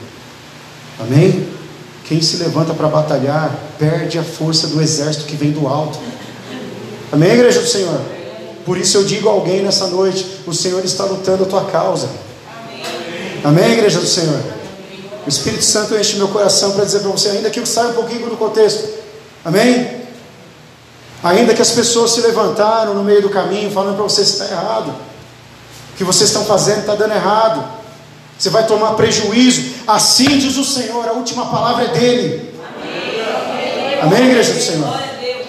Amém? 0.98 1.46
Quem 2.04 2.20
se 2.20 2.36
levanta 2.38 2.74
para 2.74 2.88
batalhar 2.88 3.56
perde 3.78 4.18
a 4.18 4.24
força 4.24 4.66
do 4.66 4.80
exército 4.80 5.26
que 5.26 5.36
vem 5.36 5.52
do 5.52 5.68
alto. 5.68 5.98
Amém, 7.12 7.30
igreja 7.30 7.60
do 7.60 7.66
Senhor? 7.66 8.17
Por 8.68 8.76
isso 8.76 8.98
eu 8.98 9.04
digo 9.04 9.30
a 9.30 9.32
alguém 9.32 9.62
nessa 9.62 9.86
noite: 9.86 10.42
o 10.46 10.52
Senhor 10.52 10.84
está 10.84 11.02
lutando 11.04 11.44
a 11.44 11.46
tua 11.46 11.64
causa. 11.64 12.06
Amém, 13.42 13.64
Amém 13.64 13.72
igreja 13.78 13.98
do 13.98 14.06
Senhor? 14.06 14.38
O 15.24 15.28
Espírito 15.28 15.64
Santo 15.64 15.96
enche 15.96 16.16
meu 16.16 16.28
coração 16.28 16.72
para 16.72 16.84
dizer 16.84 17.00
para 17.00 17.10
você, 17.10 17.30
ainda 17.30 17.48
que 17.48 17.58
eu 17.58 17.64
saia 17.64 17.88
um 17.88 17.94
pouquinho 17.94 18.28
do 18.28 18.36
contexto. 18.36 18.86
Amém? 19.42 20.02
Ainda 21.24 21.54
que 21.54 21.62
as 21.62 21.70
pessoas 21.70 22.10
se 22.10 22.20
levantaram 22.20 22.92
no 22.92 23.02
meio 23.02 23.22
do 23.22 23.30
caminho 23.30 23.70
falando 23.70 23.94
para 23.94 24.02
você 24.02 24.20
está 24.20 24.44
errado. 24.44 24.90
O 25.94 25.96
que 25.96 26.04
vocês 26.04 26.28
estão 26.28 26.44
fazendo 26.44 26.80
está 26.80 26.94
dando 26.94 27.14
errado. 27.14 27.64
Você 28.38 28.50
vai 28.50 28.66
tomar 28.66 28.92
prejuízo. 28.96 29.76
Assim 29.86 30.38
diz 30.38 30.58
o 30.58 30.64
Senhor, 30.64 31.08
a 31.08 31.12
última 31.12 31.46
palavra 31.46 31.84
é 31.84 31.88
dele. 31.88 32.54
Amém, 32.76 34.00
Amém 34.02 34.28
igreja 34.28 34.52
do 34.52 34.60
Senhor? 34.60 35.00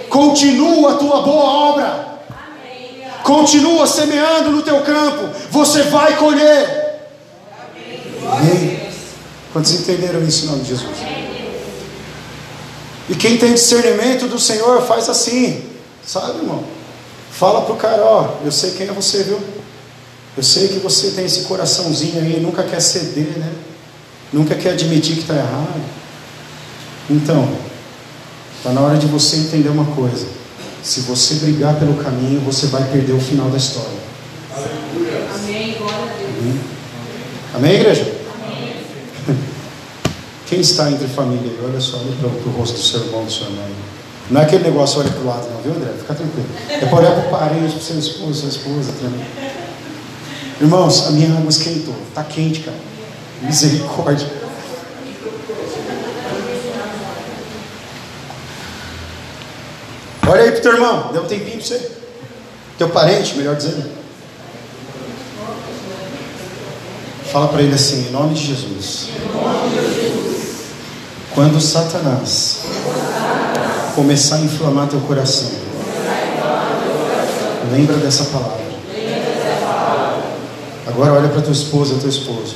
Continua 0.07 0.93
a 0.93 0.95
tua 0.95 1.21
boa 1.21 1.43
obra. 1.43 2.08
Continua 3.29 3.85
semeando 3.85 4.49
no 4.49 4.63
teu 4.63 4.81
campo, 4.81 5.29
você 5.51 5.83
vai 5.83 6.17
colher. 6.17 6.99
Amém. 8.27 8.89
Quantos 9.53 9.71
entenderam 9.71 10.23
isso 10.23 10.45
em 10.45 10.47
nome 10.47 10.63
de 10.63 10.69
Jesus? 10.69 10.97
E 13.07 13.13
quem 13.13 13.37
tem 13.37 13.53
discernimento 13.53 14.27
do 14.27 14.39
Senhor 14.39 14.81
faz 14.81 15.07
assim, 15.09 15.63
sabe, 16.03 16.39
irmão? 16.39 16.63
Fala 17.31 17.61
pro 17.61 17.75
cara, 17.75 18.03
ó, 18.03 18.37
eu 18.43 18.51
sei 18.51 18.71
quem 18.71 18.87
é 18.87 18.91
você, 18.91 19.21
viu? 19.21 19.39
Eu 20.35 20.41
sei 20.41 20.67
que 20.69 20.79
você 20.79 21.11
tem 21.11 21.25
esse 21.25 21.41
coraçãozinho 21.41 22.19
aí, 22.19 22.39
nunca 22.39 22.63
quer 22.63 22.81
ceder, 22.81 23.37
né? 23.37 23.53
Nunca 24.33 24.55
quer 24.55 24.71
admitir 24.71 25.13
que 25.13 25.21
está 25.21 25.35
errado. 25.35 25.81
Então, 27.07 27.47
está 28.57 28.71
na 28.71 28.81
hora 28.81 28.97
de 28.97 29.05
você 29.05 29.35
entender 29.35 29.69
uma 29.69 29.85
coisa. 29.95 30.38
Se 30.81 31.01
você 31.01 31.35
brigar 31.35 31.75
pelo 31.75 31.95
caminho, 31.95 32.39
você 32.41 32.67
vai 32.67 32.83
perder 32.89 33.13
o 33.13 33.19
final 33.19 33.49
da 33.49 33.57
história. 33.57 33.89
Amém. 34.55 35.77
Amém, 36.35 36.59
Amém 37.53 37.73
igreja? 37.73 38.13
Amém. 38.33 38.75
Quem 40.47 40.61
está 40.61 40.89
entre 40.91 41.07
família? 41.07 41.51
Olha 41.63 41.79
só, 41.79 41.97
olha 41.97 42.15
para 42.17 42.49
o 42.49 42.53
rosto 42.55 42.75
do 42.75 42.83
seu 42.83 43.01
irmão, 43.01 43.25
do 43.25 43.31
seu 43.31 43.47
irmão. 43.47 43.65
Não 44.29 44.41
é 44.41 44.43
aquele 44.43 44.63
negócio, 44.63 44.99
olha 44.99 45.09
para 45.09 45.21
o 45.21 45.25
lado, 45.25 45.47
não, 45.49 45.61
viu, 45.61 45.73
André? 45.73 45.91
Fica 45.97 46.13
tranquilo. 46.13 46.47
É 46.69 46.85
para 46.85 46.97
olhar 46.97 47.11
para 47.11 47.27
o 47.27 47.29
parente, 47.29 47.71
para 47.71 47.79
o 47.79 47.83
seu 47.83 47.97
esposo, 47.97 48.41
sua 48.41 48.49
esposa. 48.49 48.91
Tranquilo. 48.99 49.25
Irmãos, 50.61 51.07
a 51.07 51.11
minha 51.11 51.29
água 51.29 51.49
esquentou. 51.49 51.95
Está 52.09 52.23
quente, 52.23 52.59
cara. 52.59 52.77
Misericórdia. 53.41 54.27
Olha 60.29 60.43
aí 60.43 60.51
para 60.51 60.59
o 60.59 60.61
teu 60.61 60.73
irmão, 60.73 61.09
deu 61.11 61.23
um 61.23 61.25
tempinho 61.25 61.57
para 61.57 61.65
você. 61.65 61.91
Teu 62.77 62.87
parente, 62.89 63.35
melhor 63.35 63.55
dizendo. 63.55 63.89
Fala 67.31 67.47
para 67.47 67.63
ele 67.63 67.73
assim, 67.73 68.09
em 68.09 68.11
nome 68.11 68.35
de 68.35 68.45
Jesus. 68.45 69.09
Quando 71.33 71.59
Satanás 71.59 72.59
começar 73.95 74.35
a 74.35 74.41
inflamar 74.41 74.87
teu 74.87 74.99
coração, 75.01 75.49
lembra 77.71 77.95
dessa 77.97 78.25
palavra. 78.25 78.69
Agora 80.85 81.13
olha 81.13 81.29
para 81.29 81.41
tua 81.41 81.53
esposa, 81.53 81.95
teu 81.99 82.09
esposo. 82.09 82.55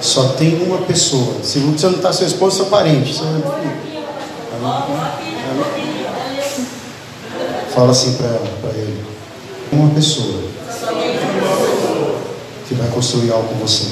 Só 0.00 0.28
tem 0.28 0.62
uma 0.62 0.78
pessoa. 0.78 1.42
Se 1.42 1.58
você 1.58 1.86
não 1.86 1.96
está 1.96 2.10
seu 2.10 2.26
esposo, 2.26 2.56
seu 2.56 2.66
parente. 2.66 3.12
Seu... 3.14 3.26
Fala 7.76 7.90
assim 7.90 8.14
para 8.14 8.70
ele. 8.70 9.04
Uma 9.70 9.90
pessoa 9.90 10.44
que 12.66 12.74
vai 12.74 12.88
construir 12.88 13.30
algo 13.30 13.48
com 13.48 13.56
você. 13.56 13.84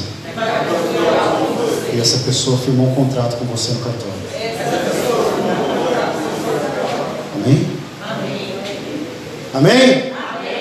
E 1.93 2.01
essa 2.01 2.25
pessoa 2.25 2.57
firmou 2.57 2.87
um 2.87 2.95
contrato 2.95 3.37
com 3.37 3.45
você 3.45 3.73
no 3.73 3.81
cartório. 3.81 4.15
Amém? 7.35 7.71
Amém? 9.53 10.13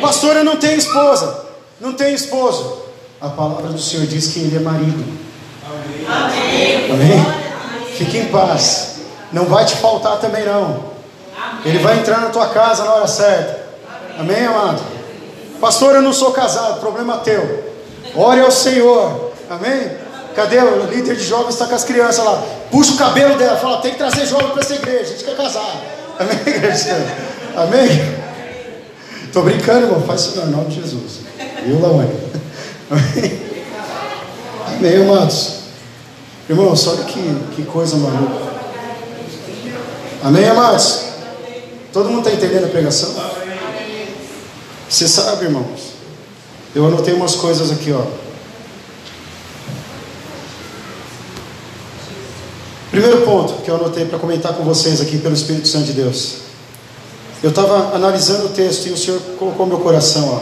Pastor, 0.02 0.36
eu 0.36 0.44
não 0.44 0.58
tenho 0.58 0.78
esposa. 0.78 1.46
Não 1.80 1.94
tenho 1.94 2.16
esposo. 2.16 2.84
A 3.22 3.30
palavra 3.30 3.70
do 3.70 3.80
Senhor 3.80 4.06
diz 4.06 4.28
que 4.28 4.40
ele 4.40 4.58
é 4.58 4.60
marido. 4.60 5.02
Amém. 6.06 6.92
Amém? 6.92 7.26
Fique 7.96 8.18
em 8.18 8.26
paz. 8.26 8.96
Não 9.32 9.46
vai 9.46 9.64
te 9.64 9.78
faltar 9.78 10.20
também 10.20 10.44
não. 10.46 10.93
Ele 11.66 11.80
vai 11.80 12.00
entrar 12.00 12.20
na 12.20 12.30
tua 12.30 12.48
casa 12.48 12.84
na 12.84 12.94
hora 12.94 13.08
certa. 13.08 13.64
Amém, 14.20 14.46
amado? 14.46 14.82
Pastor, 15.60 15.96
eu 15.96 16.02
não 16.02 16.14
sou 16.14 16.32
casado, 16.32 16.80
problema 16.80 17.18
teu. 17.18 17.74
Ore 18.16 18.42
ao 18.42 18.52
Senhor. 18.52 19.32
Amém? 19.50 19.92
Cadê 20.36 20.60
o 20.60 20.86
líder 20.88 21.16
de 21.16 21.24
jovens? 21.24 21.54
Está 21.54 21.68
com 21.68 21.76
as 21.76 21.84
crianças 21.84 22.24
lá. 22.24 22.44
Puxa 22.72 22.94
o 22.94 22.98
cabelo 22.98 23.38
dela, 23.38 23.58
fala: 23.58 23.78
tem 23.78 23.92
que 23.92 23.98
trazer 23.98 24.26
jovem 24.26 24.50
para 24.50 24.62
essa 24.62 24.76
igreja. 24.76 25.02
A 25.02 25.06
gente 25.06 25.24
quer 25.24 25.38
casar. 25.38 25.82
Amém, 26.20 26.38
igreja? 26.46 27.06
Amém? 27.56 28.24
Estou 29.26 29.44
brincando, 29.44 29.86
irmão. 29.86 30.02
Faz 30.02 30.22
isso 30.22 30.40
em 30.40 30.46
nome 30.48 30.66
de 30.66 30.82
Jesus. 30.82 31.22
Viu, 31.66 31.80
Lawane? 31.80 32.20
Amém? 32.92 33.42
Amém, 34.78 35.10
amados? 35.10 35.60
Irmãos, 36.50 36.88
olha 36.88 37.04
que, 37.06 37.36
que 37.56 37.64
coisa 37.64 37.96
maluca. 37.96 38.52
Amém, 40.24 40.50
amados? 40.50 41.13
Todo 41.94 42.10
mundo 42.10 42.28
está 42.28 42.32
entendendo 42.32 42.66
a 42.66 42.70
pregação? 42.70 43.14
Você 44.90 45.08
sabe, 45.08 45.46
irmãos? 45.46 45.94
Eu 46.74 46.88
anotei 46.88 47.14
umas 47.14 47.36
coisas 47.36 47.72
aqui, 47.72 47.92
ó. 47.92 48.04
Primeiro 52.90 53.22
ponto 53.22 53.62
que 53.62 53.70
eu 53.70 53.76
anotei 53.76 54.06
para 54.06 54.18
comentar 54.18 54.54
com 54.54 54.64
vocês 54.64 55.00
aqui 55.02 55.20
pelo 55.20 55.36
Espírito 55.36 55.68
Santo 55.68 55.86
de 55.86 55.94
Deus. 55.94 56.38
Eu 57.44 57.52
estava 57.52 57.96
analisando 57.96 58.48
o 58.48 58.50
texto 58.50 58.88
e 58.88 58.92
o 58.92 58.98
Senhor 58.98 59.20
colocou 59.38 59.68
meu 59.68 59.80
coração, 59.80 60.30
ó. 60.30 60.42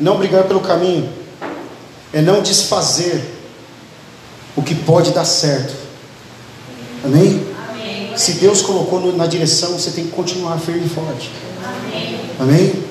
Não 0.00 0.18
brigar 0.18 0.44
pelo 0.44 0.60
caminho 0.60 1.08
é 2.12 2.20
não 2.20 2.42
desfazer 2.42 3.24
o 4.56 4.62
que 4.62 4.74
pode 4.74 5.12
dar 5.12 5.24
certo. 5.24 5.74
Amém? 7.04 7.55
Se 8.16 8.32
Deus 8.32 8.62
colocou 8.62 9.12
na 9.12 9.26
direção, 9.26 9.72
você 9.72 9.90
tem 9.90 10.06
que 10.06 10.10
continuar 10.10 10.58
firme 10.58 10.86
e 10.86 10.88
forte. 10.88 11.30
Amém? 11.62 12.20
Amém? 12.40 12.84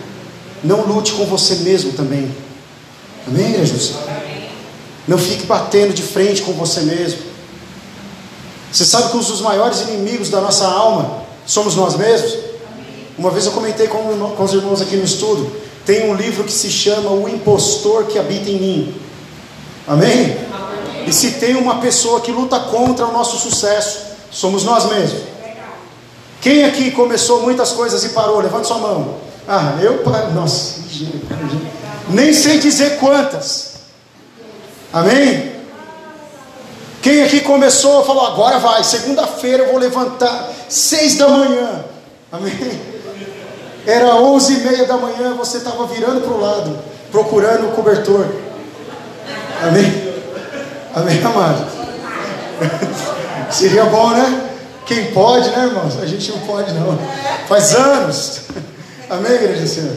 Não 0.64 0.86
lute 0.86 1.14
com 1.14 1.26
você 1.26 1.56
mesmo 1.56 1.94
também. 1.94 2.32
Amém, 3.28 3.54
Jesus? 3.54 3.94
Não 5.08 5.18
fique 5.18 5.46
batendo 5.46 5.94
de 5.94 6.04
frente 6.04 6.44
com 6.44 6.54
você 6.54 6.82
mesmo. 6.82 7.20
Você 8.72 8.86
sabe 8.86 9.10
que 9.10 9.18
um 9.18 9.20
dos 9.20 9.42
maiores 9.42 9.82
inimigos 9.82 10.30
da 10.30 10.42
nossa 10.42 10.68
alma 10.68 11.24
somos 11.46 11.76
nós 11.76 11.96
mesmos? 11.96 12.38
Uma 13.18 13.32
vez 13.32 13.46
eu 13.46 13.52
comentei 13.52 13.88
com, 13.88 14.00
com 14.36 14.44
os 14.44 14.54
irmãos 14.54 14.82
aqui 14.82 14.96
no 14.96 15.04
estudo. 15.04 15.52
Tem 15.86 16.10
um 16.10 16.16
livro 16.16 16.44
que 16.44 16.52
se 16.52 16.70
chama 16.70 17.12
O 17.12 17.28
Impostor 17.30 18.06
que 18.06 18.20
Habita 18.20 18.50
em 18.50 18.60
Mim. 18.60 18.96
Amém? 19.88 20.38
E 21.08 21.14
se 21.14 21.32
tem 21.32 21.56
uma 21.56 21.80
pessoa 21.80 22.22
que 22.22 22.32
luta 22.32 22.60
contra 22.60 23.06
o 23.06 23.14
nosso 23.14 23.38
sucesso, 23.38 24.05
somos 24.32 24.64
nós 24.64 24.86
mesmos. 24.86 25.24
Quem 26.42 26.64
aqui 26.64 26.92
começou 26.92 27.42
muitas 27.42 27.72
coisas 27.72 28.04
e 28.04 28.10
parou? 28.10 28.40
Levante 28.40 28.68
sua 28.68 28.78
mão. 28.78 29.16
Ah, 29.48 29.78
eu 29.82 30.00
paro. 30.00 30.32
Nossa, 30.32 30.82
nem 32.10 32.34
sei 32.34 32.60
dizer 32.60 33.00
quantas. 33.00 33.76
Amém? 34.94 35.56
Quem 37.02 37.24
aqui 37.24 37.42
começou 37.42 38.04
falou, 38.04 38.26
agora 38.26 38.58
vai, 38.58 38.84
segunda-feira 38.84 39.64
eu 39.64 39.72
vou 39.72 39.78
levantar, 39.78 40.50
seis 40.68 41.16
da 41.16 41.28
manhã. 41.28 41.86
Amém? 42.32 42.82
Era 43.86 44.16
onze 44.16 44.54
e 44.54 44.58
meia 44.62 44.86
da 44.86 44.98
manhã, 44.98 45.36
você 45.36 45.58
estava 45.58 45.86
virando 45.86 46.22
para 46.22 46.34
o 46.34 46.42
lado, 46.42 46.80
procurando 47.12 47.68
o 47.68 47.72
cobertor. 47.74 48.26
Amém? 49.62 50.14
Amém, 50.96 51.24
amado? 51.24 51.68
Seria 53.52 53.86
bom, 53.86 54.12
né? 54.12 54.50
Quem 54.86 55.12
pode, 55.12 55.50
né, 55.50 55.66
irmãos? 55.66 55.98
A 56.00 56.06
gente 56.06 56.32
não 56.32 56.40
pode, 56.40 56.72
não. 56.74 56.98
Faz 57.48 57.74
anos. 57.74 58.42
Amém, 59.10 59.32
igreja 59.34 59.66
Senhor? 59.66 59.96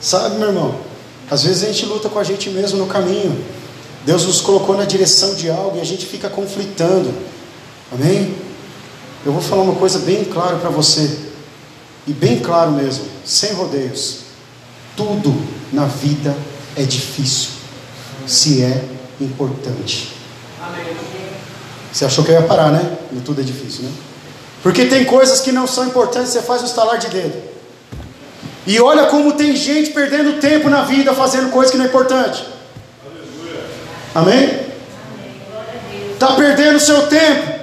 Sabe, 0.00 0.36
meu 0.36 0.48
irmão? 0.48 0.74
Às 1.30 1.44
vezes 1.44 1.62
a 1.62 1.66
gente 1.66 1.86
luta 1.86 2.08
com 2.08 2.18
a 2.18 2.24
gente 2.24 2.50
mesmo 2.50 2.78
no 2.78 2.86
caminho. 2.86 3.44
Deus 4.04 4.24
nos 4.24 4.40
colocou 4.40 4.76
na 4.76 4.84
direção 4.84 5.34
de 5.34 5.48
algo 5.50 5.76
e 5.76 5.80
a 5.80 5.84
gente 5.84 6.06
fica 6.06 6.28
conflitando. 6.28 7.12
Amém? 7.92 8.34
Eu 9.24 9.32
vou 9.32 9.42
falar 9.42 9.62
uma 9.62 9.74
coisa 9.74 9.98
bem 10.00 10.24
clara 10.24 10.56
para 10.56 10.70
você. 10.70 11.18
E 12.06 12.12
bem 12.12 12.40
claro 12.40 12.72
mesmo, 12.72 13.04
sem 13.24 13.52
rodeios. 13.52 14.20
Tudo 14.96 15.34
na 15.72 15.84
vida 15.84 16.36
é 16.76 16.82
difícil, 16.82 17.50
se 18.26 18.62
é 18.62 18.84
importante. 19.20 20.19
Você 21.92 22.04
achou 22.04 22.24
que 22.24 22.30
eu 22.30 22.40
ia 22.40 22.46
parar, 22.46 22.70
né? 22.70 22.98
No 23.10 23.20
tudo 23.20 23.40
é 23.40 23.44
difícil, 23.44 23.84
né? 23.84 23.90
Porque 24.62 24.84
tem 24.86 25.04
coisas 25.04 25.40
que 25.40 25.52
não 25.52 25.66
são 25.66 25.86
importantes, 25.86 26.32
você 26.32 26.42
faz 26.42 26.62
um 26.62 26.66
estalar 26.66 26.98
de 26.98 27.08
dedo. 27.08 27.50
E 28.66 28.78
olha 28.80 29.06
como 29.06 29.32
tem 29.32 29.56
gente 29.56 29.90
perdendo 29.90 30.38
tempo 30.40 30.68
na 30.68 30.82
vida 30.82 31.14
fazendo 31.14 31.50
coisa 31.50 31.72
que 31.72 31.78
não 31.78 31.84
é 31.84 31.88
importante. 31.88 32.44
Amém? 34.14 34.60
Está 36.12 36.34
perdendo 36.34 36.78
seu 36.78 37.06
tempo. 37.06 37.60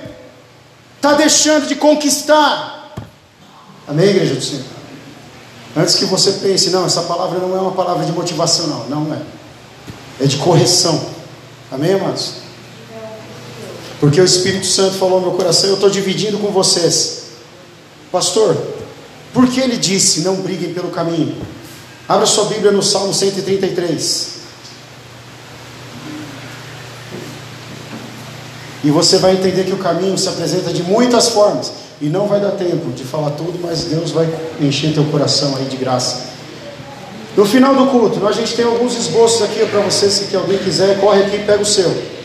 Está 0.96 1.14
deixando 1.14 1.68
de 1.68 1.76
conquistar. 1.76 2.96
Amém, 3.88 4.08
igreja 4.08 4.36
do 4.36 4.42
Senhor? 4.42 4.66
Antes 5.76 5.96
que 5.96 6.06
você 6.06 6.32
pense, 6.32 6.72
não, 6.72 6.86
essa 6.86 7.04
palavra 7.04 7.38
não 7.40 7.56
é 7.56 7.60
uma 7.60 7.72
palavra 7.72 8.04
de 8.04 8.12
motivação, 8.12 8.68
não. 8.68 8.86
Não 8.88 9.14
é. 9.14 9.20
É 10.20 10.26
de 10.26 10.38
correção. 10.38 11.00
Amém, 11.72 11.94
amados? 11.94 12.47
Porque 14.00 14.22
o 14.22 14.26
Espírito 14.26 14.66
Santo 14.66 14.96
falou 14.98 15.20
no 15.20 15.28
meu 15.28 15.36
coração, 15.36 15.70
eu 15.70 15.76
estou 15.76 15.90
dividindo 15.90 16.38
com 16.38 16.52
vocês. 16.52 17.24
Pastor, 18.12 18.56
por 19.34 19.48
que 19.48 19.60
ele 19.60 19.78
disse: 19.78 20.22
Não 20.22 20.36
briguem 20.36 20.74
pelo 20.74 20.90
caminho? 20.90 21.36
Abra 22.08 22.26
sua 22.26 22.46
Bíblia 22.46 22.72
no 22.72 22.84
Salmo 22.84 23.14
133. 23.14 24.38
E 28.84 28.92
você 28.92 29.18
vai 29.18 29.34
entender 29.34 29.66
que 29.66 29.74
o 29.74 29.78
caminho 29.78 30.18
se 30.18 30.30
apresenta 30.30 30.72
de 30.72 30.84
muitas 30.84 31.30
formas. 31.30 31.74
E 32.00 32.06
não 32.06 32.28
vai 32.28 32.40
dar 32.40 32.52
tempo 32.52 32.92
de 32.92 33.04
falar 33.04 33.32
tudo, 33.32 33.60
mas 33.62 33.86
Deus 33.86 34.12
vai 34.12 34.30
encher 34.62 34.94
teu 34.94 35.04
coração 35.06 35.56
aí 35.58 35.66
de 35.66 35.76
graça. 35.78 36.28
No 37.36 37.46
final 37.46 37.76
do 37.76 37.88
culto, 37.88 38.26
a 38.26 38.32
gente 38.32 38.56
tem 38.56 38.66
alguns 38.66 38.96
esboços 38.96 39.42
aqui 39.42 39.66
para 39.66 39.82
você, 39.82 40.10
se 40.10 40.36
alguém 40.36 40.58
quiser, 40.60 41.00
corre 41.00 41.24
aqui 41.24 41.36
e 41.38 41.44
pega 41.44 41.62
o 41.62 41.66
seu. 41.66 42.17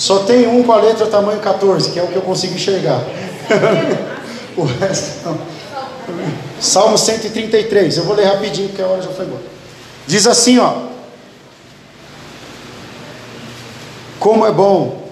Só 0.00 0.20
tem 0.20 0.48
um 0.48 0.62
com 0.62 0.72
a 0.72 0.80
letra 0.80 1.06
tamanho 1.08 1.38
14, 1.40 1.90
que 1.90 1.98
é 1.98 2.02
o 2.02 2.06
que 2.06 2.16
eu 2.16 2.22
consigo 2.22 2.54
enxergar. 2.54 3.04
o 4.56 4.62
resto 4.64 5.28
não. 5.28 5.38
Salmo 6.58 6.96
133, 6.96 7.98
eu 7.98 8.04
vou 8.04 8.16
ler 8.16 8.24
rapidinho 8.24 8.68
porque 8.68 8.80
a 8.80 8.86
hora 8.86 9.02
já 9.02 9.10
foi 9.10 9.26
embora. 9.26 9.42
Diz 10.06 10.26
assim, 10.26 10.58
ó: 10.58 10.84
Como 14.18 14.46
é 14.46 14.50
bom 14.50 15.06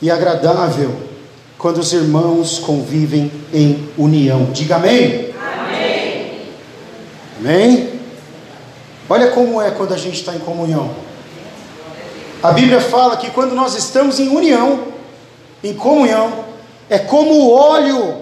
e 0.00 0.10
agradável 0.10 0.96
quando 1.58 1.76
os 1.76 1.92
irmãos 1.92 2.58
convivem 2.58 3.30
em 3.52 3.90
união. 3.98 4.46
Diga 4.54 4.76
amém. 4.76 5.34
Amém. 5.38 6.40
Amém. 7.40 8.00
Olha 9.06 9.30
como 9.32 9.60
é 9.60 9.70
quando 9.70 9.92
a 9.92 9.98
gente 9.98 10.18
está 10.18 10.34
em 10.34 10.38
comunhão. 10.38 11.13
A 12.44 12.52
Bíblia 12.52 12.78
fala 12.78 13.16
que 13.16 13.30
quando 13.30 13.54
nós 13.54 13.74
estamos 13.74 14.20
em 14.20 14.28
união, 14.28 14.80
em 15.62 15.72
comunhão, 15.72 16.30
é 16.90 16.98
como 16.98 17.32
o 17.32 17.50
óleo 17.54 18.16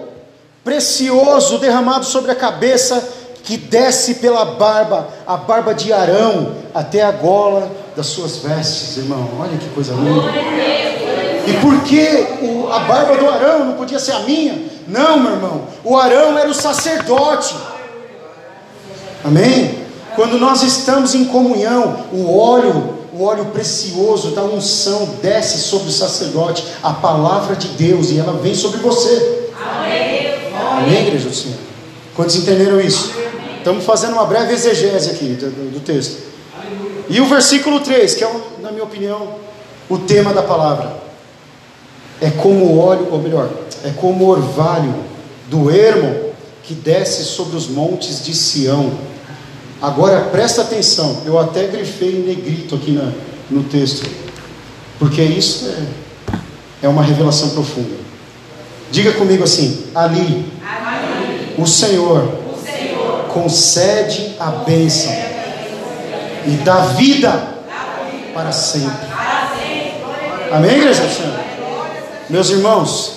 precioso 0.63 1.57
derramado 1.57 2.05
sobre 2.05 2.31
a 2.31 2.35
cabeça 2.35 3.05
que 3.43 3.57
desce 3.57 4.15
pela 4.15 4.45
barba, 4.45 5.09
a 5.27 5.35
barba 5.35 5.73
de 5.73 5.91
Arão, 5.91 6.55
até 6.73 7.01
a 7.01 7.11
gola 7.11 7.69
das 7.97 8.05
suas 8.05 8.37
vestes, 8.37 8.95
irmão. 8.95 9.29
Olha 9.41 9.57
que 9.57 9.67
coisa 9.71 9.93
linda. 9.93 10.31
E 11.45 11.53
por 11.59 11.83
que 11.83 12.07
a 12.71 12.79
barba 12.79 13.17
do 13.17 13.29
Arão 13.29 13.65
não 13.65 13.73
podia 13.73 13.99
ser 13.99 14.13
a 14.13 14.19
minha? 14.19 14.57
Não, 14.87 15.19
meu 15.19 15.33
irmão. 15.33 15.63
O 15.83 15.97
Arão 15.97 16.37
era 16.37 16.47
o 16.47 16.53
sacerdote. 16.53 17.53
Amém? 19.21 19.79
Quando 20.15 20.39
nós 20.39 20.63
estamos 20.63 21.13
em 21.13 21.25
comunhão, 21.25 22.05
o 22.13 22.39
óleo, 22.39 23.02
o 23.13 23.23
óleo 23.23 23.45
precioso 23.45 24.31
da 24.31 24.43
unção 24.43 25.17
desce 25.21 25.59
sobre 25.59 25.89
o 25.89 25.91
sacerdote, 25.91 26.65
a 26.81 26.93
palavra 26.93 27.55
de 27.55 27.67
Deus, 27.69 28.09
e 28.09 28.17
ela 28.17 28.33
vem 28.33 28.55
sobre 28.55 28.79
você. 28.79 29.49
Amém, 29.55 30.31
Amém 30.55 31.07
igreja 31.07 31.29
do 31.29 31.35
Senhor? 31.35 31.57
Quantos 32.15 32.35
entenderam 32.35 32.81
isso? 32.81 33.13
Estamos 33.57 33.85
fazendo 33.85 34.13
uma 34.13 34.25
breve 34.25 34.53
exegese 34.53 35.11
aqui 35.11 35.35
do, 35.35 35.71
do 35.71 35.79
texto. 35.79 36.23
E 37.07 37.21
o 37.21 37.25
versículo 37.25 37.81
3, 37.81 38.15
que 38.15 38.23
é, 38.23 38.31
na 38.61 38.71
minha 38.71 38.83
opinião, 38.83 39.35
o 39.89 39.99
tema 39.99 40.33
da 40.33 40.41
palavra. 40.41 41.03
É 42.21 42.29
como 42.29 42.65
o 42.65 42.79
óleo, 42.79 43.09
ou 43.11 43.19
melhor, 43.19 43.49
é 43.83 43.89
como 43.89 44.25
o 44.25 44.29
orvalho 44.29 44.93
do 45.49 45.69
ermo 45.69 46.31
que 46.63 46.73
desce 46.73 47.25
sobre 47.25 47.57
os 47.57 47.67
montes 47.67 48.23
de 48.23 48.33
Sião. 48.33 48.91
Agora 49.83 50.21
presta 50.31 50.61
atenção, 50.61 51.23
eu 51.25 51.37
até 51.37 51.67
grifei 51.67 52.11
em 52.15 52.25
negrito 52.25 52.75
aqui 52.75 52.91
na, 52.91 53.11
no 53.51 53.65
texto, 53.65 54.09
porque 54.97 55.21
isso 55.21 55.67
é, 55.67 56.85
é 56.85 56.87
uma 56.87 57.03
revelação 57.03 57.49
profunda. 57.49 57.97
Diga 58.89 59.11
comigo 59.11 59.43
assim: 59.43 59.87
ali, 59.93 60.45
ali 60.61 61.53
o, 61.57 61.67
Senhor 61.67 62.23
o 62.23 62.65
Senhor 62.65 63.25
concede 63.33 64.35
a 64.39 64.51
bênção 64.51 65.11
e 66.47 66.51
dá 66.63 66.85
vida 66.85 67.45
para 68.33 68.53
sempre. 68.53 69.05
Amém, 70.49 70.77
igreja? 70.77 71.03
Meus 72.29 72.49
irmãos, 72.49 73.15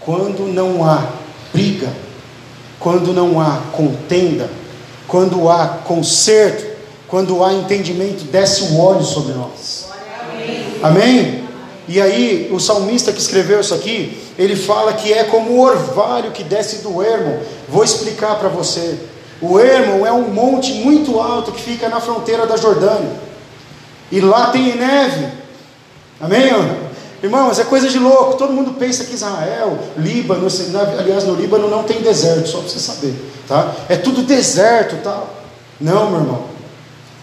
quando 0.00 0.52
não 0.52 0.84
há 0.84 1.04
briga, 1.52 1.86
quando 2.80 3.12
não 3.12 3.40
há 3.40 3.60
contenda, 3.70 4.50
quando 5.10 5.48
há 5.48 5.66
conserto, 5.84 6.64
quando 7.08 7.42
há 7.42 7.52
entendimento, 7.52 8.24
desce 8.30 8.62
o 8.72 8.80
óleo 8.80 9.02
sobre 9.02 9.34
nós. 9.34 9.88
Amém? 10.82 11.44
E 11.88 12.00
aí, 12.00 12.48
o 12.52 12.60
salmista 12.60 13.12
que 13.12 13.20
escreveu 13.20 13.60
isso 13.60 13.74
aqui, 13.74 14.16
ele 14.38 14.54
fala 14.54 14.92
que 14.92 15.12
é 15.12 15.24
como 15.24 15.50
o 15.50 15.60
orvalho 15.60 16.30
que 16.30 16.44
desce 16.44 16.76
do 16.76 17.02
ermo. 17.02 17.40
Vou 17.68 17.82
explicar 17.82 18.36
para 18.36 18.48
você. 18.48 19.00
O 19.42 19.58
Hermon 19.58 20.06
é 20.06 20.12
um 20.12 20.28
monte 20.28 20.72
muito 20.74 21.18
alto 21.18 21.50
que 21.50 21.60
fica 21.60 21.88
na 21.88 22.00
fronteira 22.00 22.46
da 22.46 22.56
Jordânia. 22.56 23.10
E 24.12 24.20
lá 24.20 24.50
tem 24.50 24.76
neve. 24.76 25.26
Amém? 26.20 26.52
Irmãos, 27.22 27.58
é 27.58 27.64
coisa 27.64 27.88
de 27.88 27.98
louco. 27.98 28.34
Todo 28.36 28.52
mundo 28.52 28.72
pensa 28.78 29.04
que 29.04 29.14
Israel, 29.14 29.78
Líbano, 29.98 30.46
aliás, 30.98 31.24
no 31.24 31.34
Líbano 31.34 31.68
não 31.68 31.82
tem 31.82 32.00
deserto, 32.00 32.48
só 32.48 32.58
para 32.58 32.68
você 32.68 32.78
saber. 32.78 33.14
Tá? 33.46 33.74
É 33.88 33.96
tudo 33.96 34.22
deserto 34.22 34.96
tal. 35.02 35.42
Não, 35.80 36.10
meu 36.10 36.20
irmão. 36.20 36.44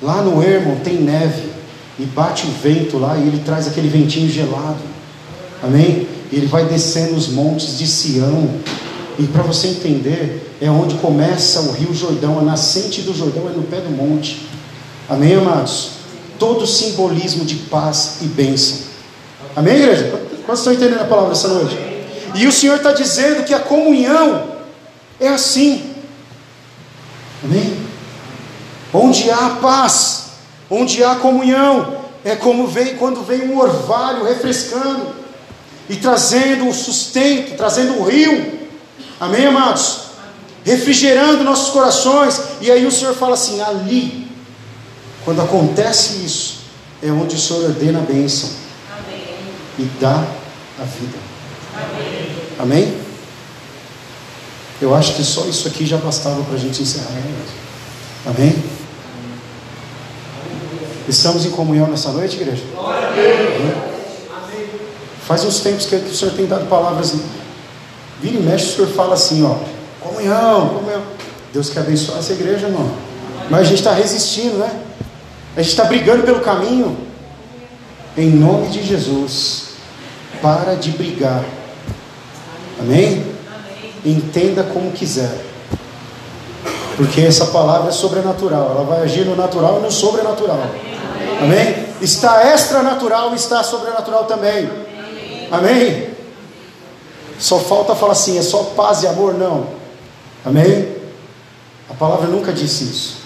Lá 0.01 0.21
no 0.21 0.41
Hermon 0.43 0.75
tem 0.83 0.95
neve. 0.95 1.57
E 1.99 2.05
bate 2.05 2.45
o 2.45 2.51
vento 2.51 2.99
lá 2.99 3.17
e 3.17 3.27
ele 3.27 3.41
traz 3.43 3.67
aquele 3.67 3.88
ventinho 3.88 4.29
gelado. 4.29 4.77
Amém? 5.63 6.07
E 6.31 6.36
ele 6.36 6.45
vai 6.45 6.65
descendo 6.65 7.15
os 7.15 7.27
montes 7.27 7.77
de 7.77 7.88
Sião. 7.88 8.49
E 9.17 9.23
para 9.23 9.41
você 9.41 9.69
entender, 9.69 10.55
é 10.62 10.69
onde 10.69 10.95
começa 10.95 11.60
o 11.62 11.71
rio 11.71 11.91
Jordão, 11.93 12.38
a 12.38 12.43
nascente 12.43 13.01
do 13.01 13.15
Jordão 13.15 13.47
é 13.49 13.51
no 13.51 13.63
pé 13.63 13.81
do 13.81 13.89
monte. 13.89 14.47
Amém, 15.10 15.36
amados? 15.36 15.91
Todo 16.38 16.67
simbolismo 16.67 17.45
de 17.45 17.55
paz 17.55 18.17
e 18.21 18.25
bênção. 18.25 18.87
Amém, 19.58 19.74
igreja? 19.74 20.22
Quantos 20.46 20.60
estão 20.60 20.72
entendendo 20.72 21.02
a 21.02 21.06
palavra 21.06 21.32
essa 21.32 21.48
noite? 21.48 21.76
E 22.36 22.46
o 22.46 22.52
Senhor 22.52 22.76
está 22.76 22.91
dizendo 22.91 23.43
que 23.43 23.56
a 23.56 23.60
comunhão 23.60 24.50
é 25.20 25.30
assim. 25.30 25.96
Amém? 27.43 27.76
Onde 28.93 29.32
há 29.32 29.58
paz, 29.60 30.26
onde 30.70 31.04
há 31.04 31.15
comunhão, 31.15 32.02
é 32.24 32.36
como 32.36 32.67
vem 32.67 32.98
quando 32.98 33.24
vem 33.24 33.50
um 33.50 33.58
orvalho 33.58 34.26
refrescando 34.26 35.15
e 35.89 35.96
trazendo 35.96 36.70
o 36.70 36.74
sustento, 36.74 37.58
trazendo 37.58 38.00
o 38.00 38.04
rio. 38.04 38.60
Amém, 39.20 39.48
amados? 39.48 40.02
Refrigerando 40.63 41.43
nossos 41.43 41.72
corações. 41.72 42.39
E 42.62 42.70
aí 42.70 42.86
o 42.86 42.91
Senhor 42.91 43.15
fala 43.15 43.34
assim: 43.34 43.60
ali, 43.60 44.30
quando 45.26 45.41
acontece 45.41 46.24
isso, 46.24 46.60
é 47.02 47.10
onde 47.10 47.36
o 47.36 47.39
Senhor 47.39 47.63
ordena 47.63 47.98
a 47.98 48.04
bênção 48.04 48.66
e 49.77 49.83
dá 49.99 50.25
a 50.79 50.83
vida. 50.83 51.17
Amém? 52.59 52.83
Amém? 52.83 53.07
Eu 54.81 54.93
acho 54.93 55.15
que 55.15 55.23
só 55.23 55.45
isso 55.45 55.67
aqui 55.67 55.85
já 55.85 55.97
bastava 55.97 56.43
para 56.43 56.55
a 56.55 56.59
gente 56.59 56.81
encerrar. 56.81 57.09
Né? 57.09 57.45
Amém? 58.25 58.63
Estamos 61.07 61.45
em 61.45 61.51
comunhão 61.51 61.87
nessa 61.87 62.11
noite, 62.11 62.35
igreja? 62.35 62.63
Amém? 62.77 63.73
Faz 65.25 65.43
uns 65.43 65.59
tempos 65.59 65.85
que 65.85 65.95
o 65.95 66.15
Senhor 66.15 66.33
tem 66.33 66.45
dado 66.45 66.67
palavras. 66.67 67.15
Vira 68.21 68.37
e 68.37 68.41
mexe, 68.41 68.65
o 68.65 68.75
Senhor 68.75 68.87
fala 68.89 69.15
assim: 69.15 69.43
ó, 69.43 69.55
comunhão, 69.99 70.69
comunhão. 70.69 71.03
Deus 71.51 71.69
quer 71.69 71.79
abençoar 71.79 72.19
essa 72.19 72.33
igreja, 72.33 72.67
irmão. 72.67 72.91
Mas 73.49 73.61
a 73.61 73.63
gente 73.63 73.79
está 73.79 73.93
resistindo, 73.93 74.57
né? 74.57 74.83
A 75.55 75.61
gente 75.61 75.71
está 75.71 75.85
brigando 75.85 76.23
pelo 76.23 76.41
caminho. 76.41 76.95
Em 78.15 78.29
nome 78.29 78.67
de 78.69 78.83
Jesus. 78.83 79.66
Para 80.41 80.76
de 80.76 80.91
brigar. 80.91 81.43
Amém? 82.80 83.26
Entenda 84.06 84.63
como 84.63 84.91
quiser. 84.91 85.45
Porque 86.95 87.21
essa 87.21 87.47
palavra 87.47 87.89
é 87.89 87.91
sobrenatural. 87.91 88.71
Ela 88.71 88.84
vai 88.84 89.02
agir 89.02 89.26
no 89.26 89.36
natural 89.36 89.80
e 89.80 89.82
no 89.84 89.91
sobrenatural. 89.91 90.60
Amém? 91.41 91.88
Está 92.02 92.54
extranatural 92.54 93.32
e 93.34 93.36
está 93.36 93.63
sobrenatural 93.63 94.26
também. 94.26 94.69
Amém? 95.52 96.10
Só 97.39 97.60
falta 97.60 97.95
falar 97.95 98.13
assim, 98.13 98.38
é 98.38 98.41
só 98.41 98.63
paz 98.76 99.04
e 99.04 99.08
amor? 99.08 99.36
Não. 99.36 99.67
Amém? 100.43 100.95
A 101.89 101.93
palavra 101.93 102.28
nunca 102.28 102.52
disse 102.52 102.84
isso. 102.84 103.17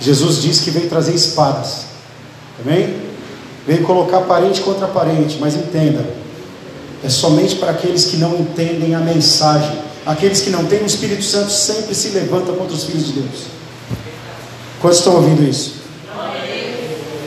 Jesus 0.00 0.42
disse 0.42 0.62
que 0.62 0.70
veio 0.70 0.88
trazer 0.88 1.14
espadas. 1.14 1.86
Amém? 2.60 3.05
Veio 3.66 3.82
colocar 3.82 4.20
parente 4.20 4.60
contra 4.60 4.86
parente, 4.86 5.38
mas 5.40 5.56
entenda, 5.56 6.04
é 7.02 7.08
somente 7.08 7.56
para 7.56 7.72
aqueles 7.72 8.04
que 8.04 8.16
não 8.16 8.36
entendem 8.36 8.94
a 8.94 9.00
mensagem. 9.00 9.78
Aqueles 10.04 10.40
que 10.40 10.50
não 10.50 10.66
têm 10.66 10.82
o 10.82 10.86
Espírito 10.86 11.24
Santo 11.24 11.50
sempre 11.50 11.94
se 11.94 12.10
levantam 12.10 12.54
contra 12.54 12.74
os 12.74 12.84
filhos 12.84 13.06
de 13.06 13.12
Deus. 13.14 13.46
Quantos 14.80 14.98
estão 14.98 15.16
ouvindo 15.16 15.42
isso? 15.42 15.74
Amém? 16.12 16.76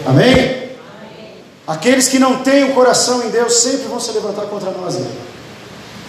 Amém? 0.06 0.60
Aqueles 1.68 2.08
que 2.08 2.18
não 2.18 2.38
têm 2.38 2.64
o 2.64 2.74
coração 2.74 3.24
em 3.24 3.30
Deus 3.30 3.54
sempre 3.54 3.88
vão 3.88 4.00
se 4.00 4.12
levantar 4.12 4.44
contra 4.44 4.72
nós. 4.72 4.96
Né? 4.96 5.08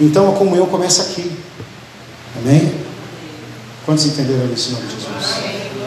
Então 0.01 0.31
a 0.31 0.37
comunhão 0.37 0.66
começa 0.66 1.03
aqui. 1.03 1.31
Amém? 2.38 2.73
Quantos 3.85 4.07
entenderam 4.07 4.53
isso 4.53 4.71
em 4.71 4.73
nome 4.75 4.87
de 4.87 4.95
Jesus? 4.95 5.80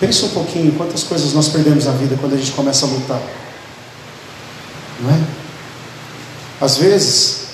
Pensa 0.00 0.26
um 0.26 0.30
pouquinho 0.30 0.72
quantas 0.72 1.02
coisas 1.04 1.32
nós 1.34 1.48
perdemos 1.48 1.84
na 1.84 1.92
vida 1.92 2.16
quando 2.18 2.34
a 2.34 2.36
gente 2.38 2.52
começa 2.52 2.86
a 2.86 2.88
lutar. 2.88 3.20
Não 5.00 5.10
é? 5.10 5.20
Às 6.60 6.78
vezes, 6.78 7.48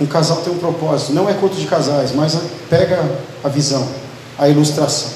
um 0.00 0.06
casal 0.06 0.42
tem 0.42 0.52
um 0.52 0.58
propósito, 0.58 1.12
não 1.12 1.28
é 1.28 1.34
culto 1.34 1.56
de 1.56 1.66
casais, 1.66 2.12
mas 2.14 2.38
pega 2.70 3.04
a 3.42 3.48
visão, 3.48 3.86
a 4.38 4.48
ilustração. 4.48 5.10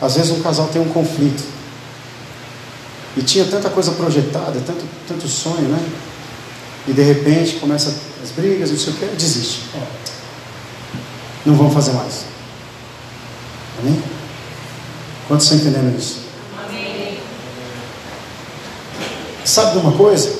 Às 0.00 0.16
vezes, 0.16 0.32
um 0.32 0.42
casal 0.42 0.68
tem 0.68 0.82
um 0.82 0.88
conflito, 0.88 1.42
e 3.16 3.22
tinha 3.22 3.44
tanta 3.44 3.68
coisa 3.68 3.92
projetada, 3.92 4.60
tanto, 4.66 4.84
tanto 5.06 5.28
sonho, 5.28 5.68
né? 5.68 5.78
E 6.88 6.92
de 6.92 7.02
repente 7.02 7.56
começa 7.56 7.94
as 8.22 8.30
brigas, 8.30 8.70
não 8.70 8.78
sei 8.78 8.92
o 8.92 8.96
que, 8.96 9.06
desiste. 9.06 9.64
Não 11.44 11.54
vamos 11.54 11.74
fazer 11.74 11.92
mais. 11.92 12.24
Amém? 13.80 14.02
Quantos 15.32 15.50
estão 15.50 15.66
entendendo 15.66 15.98
isso? 15.98 16.18
Amém. 16.62 17.18
Sabe 19.46 19.70
de 19.70 19.78
uma 19.78 19.96
coisa? 19.96 20.30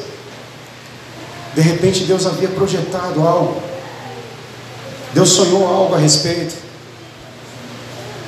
De 1.54 1.62
repente 1.62 2.04
Deus 2.04 2.26
havia 2.26 2.48
projetado 2.48 3.26
algo. 3.26 3.62
Deus 5.14 5.30
sonhou 5.30 5.66
algo 5.66 5.94
a 5.94 5.98
respeito. 5.98 6.54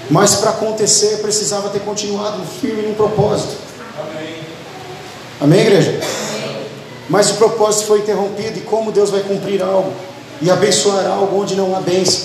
Mas 0.09 0.37
para 0.37 0.53
acontecer 0.53 1.19
precisava 1.19 1.69
ter 1.69 1.81
continuado 1.81 2.43
firme 2.63 2.81
num 2.81 2.95
propósito. 2.95 3.59
Amém, 4.01 4.37
Amém 5.43 5.61
igreja? 5.61 5.91
Amém. 5.91 6.67
Mas 7.11 7.29
o 7.33 7.35
propósito 7.35 7.89
foi 7.89 7.99
interrompido. 7.99 8.57
E 8.57 8.63
como 8.63 8.91
Deus 8.91 9.11
vai 9.11 9.21
cumprir 9.21 9.63
algo 9.63 9.93
e 10.41 10.51
abençoar 10.51 11.05
algo 11.09 11.43
onde 11.43 11.57
não 11.57 11.77
há 11.77 11.81
bênção? 11.83 12.23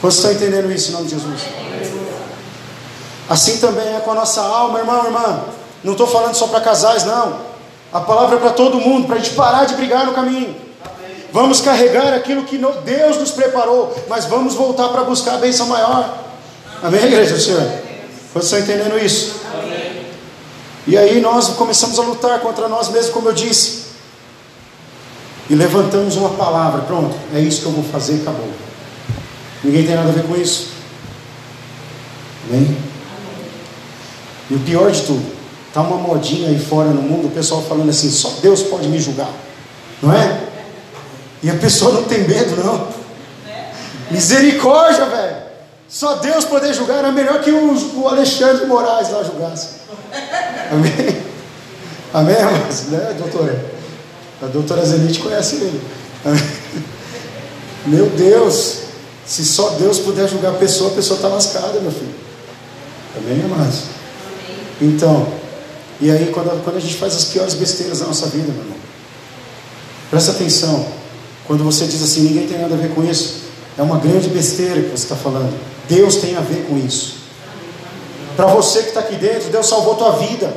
Vocês 0.00 0.14
estão 0.14 0.32
entendendo 0.32 0.72
isso 0.72 0.88
em 0.88 0.92
nome 0.92 1.04
de 1.04 1.10
Jesus? 1.10 1.42
Assim 3.28 3.58
também 3.58 3.96
é 3.96 4.00
com 4.00 4.12
a 4.12 4.14
nossa 4.14 4.40
alma, 4.40 4.78
irmão, 4.78 5.04
irmã. 5.04 5.40
Não 5.82 5.92
estou 5.92 6.06
falando 6.06 6.34
só 6.34 6.46
para 6.46 6.60
casais, 6.60 7.04
não. 7.04 7.38
A 7.92 8.00
palavra 8.00 8.36
é 8.36 8.40
para 8.40 8.50
todo 8.50 8.80
mundo, 8.80 9.06
para 9.06 9.16
a 9.16 9.18
gente 9.18 9.34
parar 9.34 9.64
de 9.64 9.74
brigar 9.74 10.06
no 10.06 10.12
caminho. 10.12 10.54
Vamos 11.32 11.60
carregar 11.60 12.14
aquilo 12.14 12.44
que 12.44 12.58
Deus 12.84 13.18
nos 13.18 13.30
preparou, 13.30 13.94
mas 14.08 14.24
vamos 14.24 14.54
voltar 14.54 14.88
para 14.88 15.02
buscar 15.04 15.34
a 15.34 15.38
bênção 15.38 15.66
maior. 15.66 16.16
Amém, 16.82 17.04
igreja 17.04 17.34
do 17.34 17.40
Senhor? 17.40 17.62
Vocês 18.32 18.44
estão 18.44 18.58
entendendo 18.58 18.98
isso? 18.98 19.36
Amém. 19.52 20.06
E 20.86 20.96
aí 20.96 21.20
nós 21.20 21.48
começamos 21.48 21.98
a 21.98 22.02
lutar 22.02 22.38
contra 22.40 22.68
nós 22.68 22.88
mesmos, 22.88 23.12
como 23.12 23.28
eu 23.28 23.32
disse. 23.32 23.86
E 25.48 25.54
levantamos 25.54 26.16
uma 26.16 26.30
palavra, 26.30 26.82
pronto, 26.82 27.14
é 27.34 27.40
isso 27.40 27.60
que 27.60 27.66
eu 27.66 27.72
vou 27.72 27.84
fazer 27.84 28.18
e 28.18 28.22
acabou. 28.22 28.48
Ninguém 29.62 29.86
tem 29.86 29.94
nada 29.94 30.08
a 30.08 30.12
ver 30.12 30.24
com 30.24 30.36
isso. 30.36 30.70
Amém? 32.48 32.76
E 34.50 34.54
o 34.54 34.60
pior 34.60 34.90
de 34.90 35.02
tudo, 35.02 35.24
está 35.68 35.80
uma 35.80 35.96
modinha 35.96 36.48
aí 36.48 36.58
fora 36.58 36.90
no 36.90 37.02
mundo, 37.02 37.28
o 37.28 37.30
pessoal 37.30 37.62
falando 37.62 37.90
assim, 37.90 38.10
só 38.10 38.30
Deus 38.40 38.62
pode 38.62 38.88
me 38.88 38.98
julgar. 38.98 39.30
Não 40.02 40.12
é? 40.12 40.40
E 41.42 41.50
a 41.50 41.54
pessoa 41.54 41.92
não 41.92 42.04
tem 42.04 42.26
medo, 42.26 42.56
não. 42.64 42.88
Misericórdia, 44.10 45.06
velho. 45.06 45.36
Só 45.88 46.16
Deus 46.16 46.44
poder 46.44 46.74
julgar 46.74 46.98
era 46.98 47.12
melhor 47.12 47.40
que 47.40 47.50
o, 47.50 48.08
Alexandre 48.08 48.66
Moraes 48.66 49.10
lá 49.10 49.22
julgasse. 49.22 49.68
Amém? 50.70 51.22
Amém, 52.12 52.36
mas, 52.66 52.86
né, 52.88 53.14
doutora? 53.18 53.64
A 54.42 54.46
doutora 54.46 54.84
Zenite 54.84 55.20
conhece 55.20 55.56
ele. 55.56 55.80
Meu 57.86 58.06
Deus, 58.10 58.78
se 59.24 59.44
só 59.44 59.70
Deus 59.70 59.98
puder 59.98 60.28
julgar 60.28 60.50
a 60.50 60.56
pessoa, 60.58 60.90
a 60.90 60.94
pessoa 60.94 61.16
está 61.16 61.28
lascada, 61.28 61.80
meu 61.80 61.92
filho. 61.92 62.14
Amém, 63.16 63.44
amados? 63.44 63.95
Então, 64.80 65.26
e 66.00 66.10
aí 66.10 66.30
quando, 66.32 66.62
quando 66.62 66.76
a 66.76 66.80
gente 66.80 66.94
faz 66.94 67.14
as 67.14 67.24
piores 67.24 67.54
besteiras 67.54 68.00
da 68.00 68.06
nossa 68.06 68.26
vida, 68.26 68.52
meu 68.52 68.62
irmão, 68.62 68.76
presta 70.10 70.32
atenção. 70.32 70.86
Quando 71.46 71.64
você 71.64 71.86
diz 71.86 72.02
assim, 72.02 72.22
ninguém 72.22 72.46
tem 72.46 72.58
nada 72.58 72.74
a 72.74 72.78
ver 72.78 72.90
com 72.94 73.04
isso, 73.04 73.44
é 73.78 73.82
uma 73.82 73.98
grande 73.98 74.28
besteira 74.28 74.82
que 74.82 74.90
você 74.90 75.04
está 75.04 75.16
falando. 75.16 75.54
Deus 75.88 76.16
tem 76.16 76.36
a 76.36 76.40
ver 76.40 76.66
com 76.68 76.76
isso. 76.76 77.16
Para 78.36 78.46
você 78.46 78.82
que 78.82 78.88
está 78.88 79.00
aqui 79.00 79.14
dentro, 79.14 79.48
Deus 79.48 79.66
salvou 79.66 79.94
tua 79.94 80.12
vida, 80.12 80.54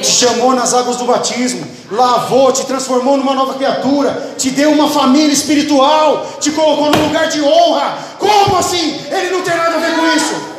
te 0.00 0.06
chamou 0.06 0.54
nas 0.54 0.72
águas 0.72 0.96
do 0.96 1.04
batismo, 1.04 1.66
lavou, 1.90 2.52
te 2.52 2.64
transformou 2.64 3.16
numa 3.16 3.34
nova 3.34 3.54
criatura, 3.54 4.34
te 4.38 4.50
deu 4.50 4.70
uma 4.70 4.88
família 4.88 5.32
espiritual, 5.32 6.26
te 6.40 6.52
colocou 6.52 6.90
num 6.90 7.06
lugar 7.06 7.28
de 7.28 7.40
honra. 7.42 7.98
Como 8.18 8.56
assim? 8.56 9.00
Ele 9.10 9.30
não 9.30 9.42
tem 9.42 9.56
nada 9.56 9.74
a 9.74 9.78
ver 9.78 9.96
com 9.96 10.06
isso. 10.16 10.55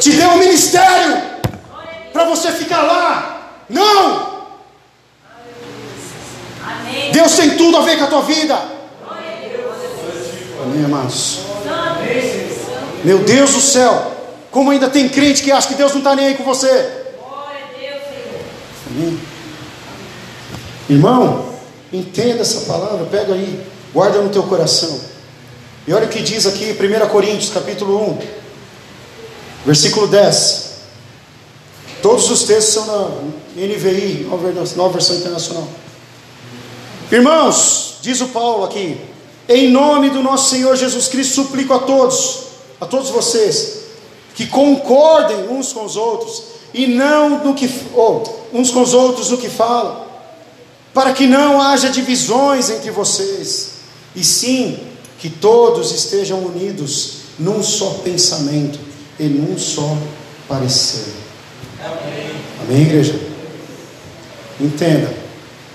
Te 0.00 0.12
deu 0.12 0.30
um 0.30 0.38
ministério 0.38 1.22
para 2.12 2.24
você 2.24 2.50
ficar 2.52 2.82
lá. 2.82 3.62
Não! 3.68 4.30
Deus 7.12 7.36
tem 7.36 7.56
tudo 7.56 7.76
a 7.76 7.82
ver 7.82 7.98
com 7.98 8.04
a 8.04 8.06
tua 8.08 8.22
vida. 8.22 8.58
Amém, 10.62 10.84
amados? 10.84 11.40
Meu 13.04 13.18
Deus 13.18 13.52
do 13.52 13.60
céu, 13.60 14.12
como 14.50 14.70
ainda 14.70 14.88
tem 14.88 15.08
crente 15.08 15.42
que 15.42 15.52
acha 15.52 15.68
que 15.68 15.74
Deus 15.74 15.92
não 15.92 15.98
está 15.98 16.14
nem 16.16 16.28
aí 16.28 16.34
com 16.34 16.44
você. 16.44 17.04
Amém. 18.90 19.20
Irmão, 20.88 21.54
entenda 21.92 22.40
essa 22.40 22.66
palavra, 22.72 23.06
pega 23.06 23.34
aí, 23.34 23.64
guarda 23.92 24.20
no 24.20 24.30
teu 24.30 24.42
coração. 24.42 25.00
E 25.86 25.92
olha 25.92 26.06
o 26.06 26.08
que 26.08 26.20
diz 26.20 26.46
aqui, 26.46 26.76
1 26.78 27.08
Coríntios, 27.08 27.52
capítulo 27.52 28.10
1. 28.12 28.39
Versículo 29.64 30.06
10. 30.06 30.70
Todos 32.02 32.30
os 32.30 32.44
textos 32.44 32.74
são 32.74 32.86
na 32.86 33.08
NVI, 33.56 34.26
nova 34.76 34.92
versão 34.92 35.16
internacional. 35.16 35.68
Irmãos, 37.12 37.96
diz 38.00 38.20
o 38.20 38.28
Paulo 38.28 38.64
aqui, 38.64 38.98
em 39.48 39.70
nome 39.70 40.10
do 40.10 40.22
nosso 40.22 40.50
Senhor 40.50 40.76
Jesus 40.76 41.08
Cristo, 41.08 41.34
suplico 41.34 41.74
a 41.74 41.80
todos, 41.80 42.44
a 42.80 42.86
todos 42.86 43.10
vocês, 43.10 43.80
que 44.34 44.46
concordem 44.46 45.48
uns 45.48 45.72
com 45.72 45.84
os 45.84 45.96
outros, 45.96 46.42
e 46.72 46.86
não 46.86 47.44
no 47.44 47.54
que, 47.54 47.68
uns 48.52 48.70
com 48.70 48.80
os 48.80 48.94
outros 48.94 49.30
no 49.30 49.36
que 49.36 49.50
falam, 49.50 50.04
para 50.94 51.12
que 51.12 51.26
não 51.26 51.60
haja 51.60 51.90
divisões 51.90 52.70
entre 52.70 52.90
vocês, 52.90 53.72
e 54.16 54.24
sim 54.24 54.78
que 55.18 55.28
todos 55.28 55.92
estejam 55.92 56.38
unidos 56.38 57.16
num 57.38 57.62
só 57.62 57.90
pensamento 58.02 58.89
em 59.20 59.52
um 59.52 59.58
só 59.58 59.96
parecer. 60.48 61.12
Amém. 61.84 62.30
Amém, 62.62 62.82
igreja? 62.82 63.20
Entenda, 64.58 65.12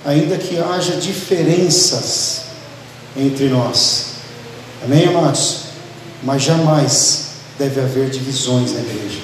ainda 0.04 0.38
que 0.38 0.58
haja 0.58 0.98
diferenças 0.98 2.42
entre 3.16 3.50
nós, 3.50 4.16
amém, 4.84 5.08
amados? 5.08 5.66
Mas 6.24 6.42
jamais 6.42 7.28
deve 7.58 7.80
haver 7.80 8.10
divisões 8.10 8.74
na 8.74 8.80
igreja. 8.80 9.20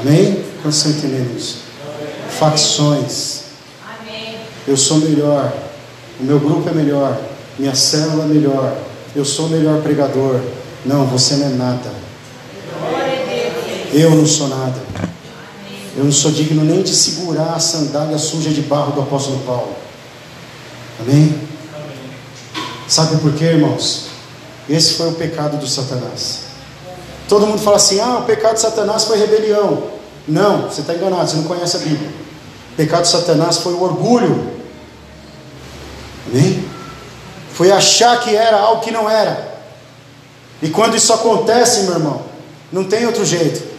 Amém? 0.00 0.26
amém? 0.26 0.44
Quando 0.62 0.74
você 0.74 0.88
entendendo 0.88 1.36
isso? 1.36 1.58
Amém. 1.84 2.38
Facções. 2.38 3.40
Amém. 4.00 4.38
Eu 4.66 4.76
sou 4.76 4.98
melhor, 4.98 5.52
o 6.20 6.24
meu 6.24 6.38
grupo 6.38 6.68
é 6.68 6.72
melhor, 6.72 7.20
minha 7.58 7.74
célula 7.74 8.24
é 8.24 8.28
melhor, 8.28 8.76
eu 9.14 9.24
sou 9.24 9.46
o 9.46 9.50
melhor 9.50 9.82
pregador. 9.82 10.40
Não, 10.84 11.06
você 11.06 11.34
não 11.36 11.46
é 11.46 11.50
nada. 11.50 12.07
Eu 13.92 14.10
não 14.10 14.26
sou 14.26 14.48
nada. 14.48 14.80
Eu 15.96 16.04
não 16.04 16.12
sou 16.12 16.30
digno 16.30 16.64
nem 16.64 16.82
de 16.82 16.94
segurar 16.94 17.54
a 17.54 17.58
sandália 17.58 18.18
suja 18.18 18.50
de 18.50 18.62
barro 18.62 18.92
do 18.92 19.00
apóstolo 19.00 19.40
Paulo. 19.40 19.74
Amém? 21.00 21.40
Sabe 22.86 23.16
por 23.18 23.32
quê, 23.34 23.44
irmãos? 23.44 24.06
Esse 24.68 24.94
foi 24.94 25.08
o 25.08 25.12
pecado 25.12 25.56
do 25.56 25.66
Satanás. 25.66 26.40
Todo 27.28 27.46
mundo 27.46 27.60
fala 27.60 27.76
assim: 27.76 28.00
ah, 28.00 28.18
o 28.18 28.22
pecado 28.22 28.54
de 28.54 28.60
Satanás 28.60 29.04
foi 29.04 29.18
rebelião. 29.18 29.84
Não, 30.26 30.62
você 30.62 30.82
está 30.82 30.94
enganado, 30.94 31.28
você 31.28 31.36
não 31.36 31.44
conhece 31.44 31.76
a 31.76 31.80
Bíblia. 31.80 32.10
O 32.72 32.76
pecado 32.76 33.02
de 33.02 33.08
Satanás 33.08 33.58
foi 33.58 33.72
o 33.72 33.82
orgulho. 33.82 34.52
Amém? 36.28 36.64
Foi 37.52 37.72
achar 37.72 38.20
que 38.20 38.36
era 38.36 38.58
algo 38.58 38.82
que 38.82 38.90
não 38.90 39.08
era. 39.08 39.58
E 40.62 40.68
quando 40.68 40.96
isso 40.96 41.12
acontece, 41.12 41.84
meu 41.84 41.94
irmão, 41.94 42.22
não 42.70 42.84
tem 42.84 43.06
outro 43.06 43.24
jeito. 43.24 43.77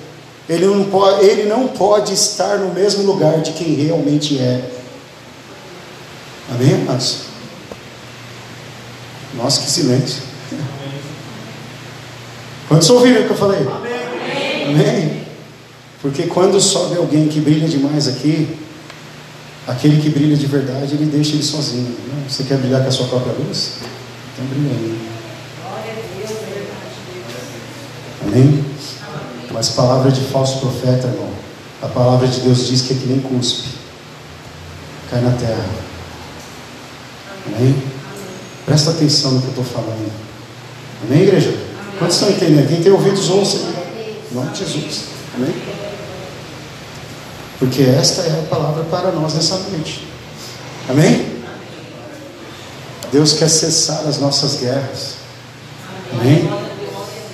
Ele 0.49 0.65
não, 0.65 0.83
pode, 0.85 1.25
ele 1.25 1.47
não 1.47 1.67
pode 1.67 2.11
estar 2.11 2.57
no 2.57 2.73
mesmo 2.73 3.03
lugar 3.03 3.39
de 3.41 3.51
quem 3.51 3.75
realmente 3.75 4.39
é. 4.39 4.67
Amém, 6.49 6.73
amados? 6.73 7.25
Nossa, 9.35 9.61
que 9.61 9.69
silêncio. 9.69 10.23
Quantos 12.67 12.89
ouviram 12.89 13.21
o 13.21 13.25
que 13.25 13.29
eu 13.29 13.37
falei? 13.37 13.59
Amém. 13.59 14.65
Amém. 14.69 15.21
Porque 16.01 16.23
quando 16.23 16.59
sobe 16.59 16.97
alguém 16.97 17.27
que 17.27 17.39
brilha 17.39 17.67
demais 17.67 18.07
aqui, 18.07 18.57
aquele 19.67 20.01
que 20.01 20.09
brilha 20.09 20.35
de 20.35 20.47
verdade, 20.47 20.95
ele 20.95 21.05
deixa 21.05 21.33
ele 21.33 21.43
sozinho. 21.43 21.95
Você 22.27 22.43
quer 22.43 22.57
brilhar 22.57 22.81
com 22.81 22.87
a 22.87 22.91
sua 22.91 23.07
própria 23.07 23.33
luz? 23.33 23.73
Então 24.33 24.45
brilha 24.47 24.71
aí. 24.71 25.09
Amém? 28.25 28.65
Mas 29.51 29.69
palavra 29.69 30.11
de 30.11 30.21
falso 30.21 30.59
profeta, 30.59 31.07
irmão. 31.07 31.29
A 31.81 31.87
palavra 31.87 32.27
de 32.27 32.41
Deus 32.41 32.67
diz 32.67 32.81
que 32.81 32.93
é 32.93 32.97
que 32.97 33.07
nem 33.07 33.19
cuspe. 33.19 33.69
cai 35.09 35.21
na 35.21 35.31
terra. 35.31 35.65
Amém? 37.47 37.81
Presta 38.65 38.91
atenção 38.91 39.31
no 39.31 39.41
que 39.41 39.47
eu 39.47 39.61
estou 39.61 39.63
falando. 39.63 40.11
Amém, 41.03 41.23
igreja? 41.23 41.57
Quantos 41.97 42.17
estão 42.17 42.29
entendendo? 42.29 42.67
Quem 42.67 42.81
tem 42.81 42.91
ouvidos, 42.91 43.29
ouça. 43.29 43.57
De 44.53 44.59
Jesus. 44.59 45.05
Amém? 45.35 45.53
Porque 47.57 47.81
esta 47.81 48.21
é 48.21 48.39
a 48.39 48.47
palavra 48.47 48.83
para 48.83 49.11
nós 49.11 49.33
nessa 49.33 49.57
noite. 49.57 50.07
Amém? 50.87 51.39
Deus 53.11 53.33
quer 53.33 53.49
cessar 53.49 54.05
as 54.07 54.19
nossas 54.19 54.59
guerras. 54.59 55.15
Amém? 56.13 56.68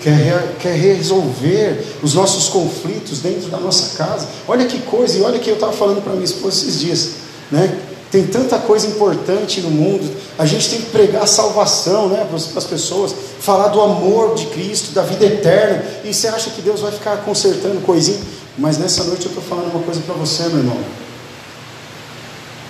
Quer, 0.05 0.57
quer 0.59 0.75
resolver 0.75 1.83
os 2.03 2.13
nossos 2.13 2.47
conflitos 2.49 3.21
dentro 3.21 3.49
da 3.49 3.57
nossa 3.57 3.97
casa. 3.97 4.27
Olha 4.47 4.67
que 4.67 4.77
coisa, 4.81 5.17
e 5.17 5.21
olha 5.23 5.39
que 5.39 5.49
eu 5.49 5.55
estava 5.55 5.73
falando 5.73 6.03
para 6.03 6.13
minha 6.13 6.25
esposa 6.25 6.57
esses 6.57 6.79
dias. 6.79 7.09
Né? 7.49 7.75
Tem 8.11 8.27
tanta 8.27 8.59
coisa 8.59 8.85
importante 8.85 9.61
no 9.61 9.71
mundo. 9.71 10.07
A 10.37 10.45
gente 10.45 10.69
tem 10.69 10.79
que 10.79 10.91
pregar 10.91 11.27
salvação 11.27 12.07
né, 12.07 12.23
para 12.23 12.35
as 12.35 12.65
pessoas, 12.65 13.15
falar 13.39 13.69
do 13.69 13.81
amor 13.81 14.35
de 14.35 14.45
Cristo, 14.45 14.93
da 14.93 15.01
vida 15.01 15.25
eterna. 15.25 15.83
E 16.03 16.13
você 16.13 16.27
acha 16.27 16.51
que 16.51 16.61
Deus 16.61 16.81
vai 16.81 16.91
ficar 16.91 17.17
consertando 17.23 17.81
coisinha? 17.81 18.19
Mas 18.59 18.77
nessa 18.77 19.05
noite 19.05 19.25
eu 19.25 19.29
estou 19.29 19.43
falando 19.43 19.71
uma 19.73 19.81
coisa 19.81 20.01
para 20.01 20.13
você, 20.13 20.43
meu 20.49 20.59
irmão. 20.59 20.77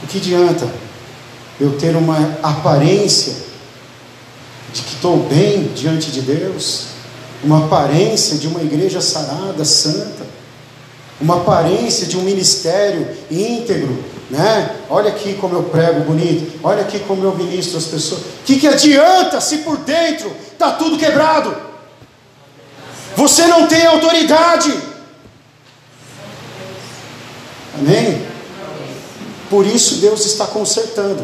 O 0.01 0.07
que 0.07 0.19
adianta 0.19 0.69
eu 1.59 1.77
ter 1.77 1.97
uma 1.97 2.37
aparência 2.41 3.35
de 4.73 4.83
que 4.83 4.93
estou 4.95 5.17
bem 5.17 5.63
diante 5.75 6.11
de 6.11 6.21
Deus, 6.21 6.94
uma 7.45 7.65
aparência 7.65 8.37
de 8.37 8.47
uma 8.47 8.61
igreja 8.61 8.99
sarada, 8.99 9.63
santa, 9.63 10.25
uma 11.21 11.37
aparência 11.37 12.07
de 12.07 12.17
um 12.17 12.23
ministério 12.23 13.07
íntegro, 13.29 14.03
né? 14.31 14.77
Olha 14.89 15.09
aqui 15.09 15.35
como 15.35 15.55
eu 15.55 15.63
prego 15.63 16.01
bonito, 16.01 16.59
olha 16.63 16.81
aqui 16.81 16.99
como 16.99 17.23
eu 17.23 17.35
ministro 17.35 17.77
as 17.77 17.85
pessoas. 17.85 18.21
O 18.21 18.25
que, 18.45 18.59
que 18.59 18.67
adianta 18.67 19.39
se 19.39 19.59
por 19.59 19.77
dentro 19.77 20.35
está 20.51 20.71
tudo 20.71 20.97
quebrado? 20.97 21.55
Você 23.15 23.45
não 23.45 23.67
tem 23.67 23.85
autoridade. 23.85 24.73
Amém? 27.77 28.25
Por 29.49 29.67
isso 29.67 29.97
Deus 29.97 30.25
está 30.25 30.47
consertando. 30.47 31.23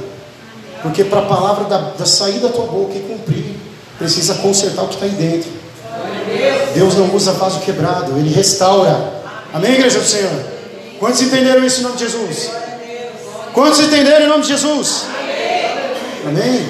Porque 0.83 1.03
para 1.03 1.21
a 1.21 1.25
palavra 1.25 1.65
da, 1.65 1.77
da 1.91 2.05
sair 2.05 2.39
da 2.39 2.49
tua 2.49 2.65
boca 2.65 2.95
e 2.95 3.01
cumprir, 3.01 3.55
precisa 3.97 4.35
consertar 4.35 4.83
o 4.83 4.87
que 4.87 4.93
está 4.93 5.05
aí 5.05 5.11
dentro. 5.11 5.60
Deus 6.73 6.95
não 6.95 7.13
usa 7.15 7.33
vaso 7.33 7.59
quebrado, 7.61 8.17
Ele 8.17 8.33
restaura. 8.33 9.21
Amém, 9.53 9.73
igreja 9.73 9.99
do 9.99 10.05
Senhor? 10.05 10.31
Quantos 10.99 11.21
entenderam 11.21 11.65
isso 11.65 11.79
em 11.79 11.83
nome 11.83 11.97
de 11.97 12.03
Jesus? 12.03 12.51
Quantos 13.53 13.79
entenderam 13.79 14.25
em 14.25 14.29
nome 14.29 14.43
de 14.43 14.49
Jesus? 14.49 15.05
Amém? 16.25 16.69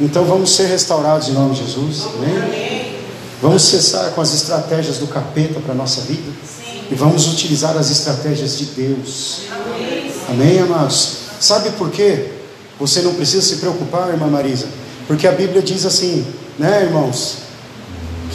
Então 0.00 0.24
vamos 0.24 0.54
ser 0.54 0.66
restaurados 0.66 1.28
em 1.28 1.32
nome 1.32 1.54
de 1.54 1.64
Jesus. 1.64 2.06
Amém? 2.14 2.96
Vamos 3.40 3.62
cessar 3.62 4.10
com 4.10 4.20
as 4.20 4.34
estratégias 4.34 4.98
do 4.98 5.06
capeta 5.06 5.60
para 5.60 5.72
a 5.72 5.76
nossa 5.76 6.00
vida 6.02 6.30
e 6.90 6.94
vamos 6.94 7.26
utilizar 7.32 7.76
as 7.76 7.90
estratégias 7.90 8.58
de 8.58 8.66
Deus. 8.66 9.42
Amém, 10.28 10.58
amados? 10.58 11.18
Sabe 11.40 11.70
por 11.72 11.90
quê? 11.90 12.30
Você 12.78 13.00
não 13.02 13.14
precisa 13.14 13.42
se 13.42 13.56
preocupar, 13.56 14.08
irmã 14.08 14.26
Marisa, 14.26 14.66
porque 15.06 15.26
a 15.26 15.32
Bíblia 15.32 15.62
diz 15.62 15.86
assim, 15.86 16.26
né, 16.58 16.82
irmãos? 16.82 17.45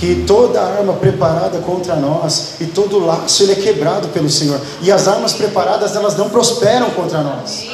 Que 0.02 0.24
toda 0.26 0.60
arma 0.60 0.94
preparada 0.94 1.60
contra 1.60 1.96
nós 1.96 2.56
e 2.60 2.66
todo 2.66 3.06
laço 3.06 3.44
ele 3.44 3.52
é 3.52 3.56
quebrado 3.56 4.08
pelo 4.08 4.32
Senhor. 4.32 4.60
E 4.82 4.92
as 4.92 5.08
armas 5.08 5.34
preparadas 5.34 5.96
elas 5.96 6.18
não 6.18 6.28
prosperam 6.28 6.90
contra 6.90 7.20
nós. 7.22 7.68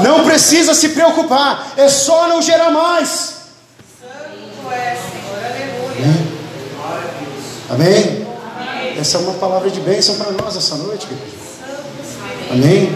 Não 0.00 0.24
precisa 0.26 0.74
se 0.74 0.90
preocupar, 0.90 1.72
é 1.78 1.88
só 1.88 2.28
não 2.28 2.42
gerar 2.42 2.70
mais. 2.70 3.36
Amém? 7.70 8.26
Amém? 8.54 8.98
Essa 9.00 9.16
é 9.16 9.20
uma 9.22 9.32
palavra 9.32 9.70
de 9.70 9.80
bênção 9.80 10.16
para 10.16 10.32
nós 10.32 10.54
essa 10.54 10.74
noite. 10.74 11.08
Amém? 12.50 12.94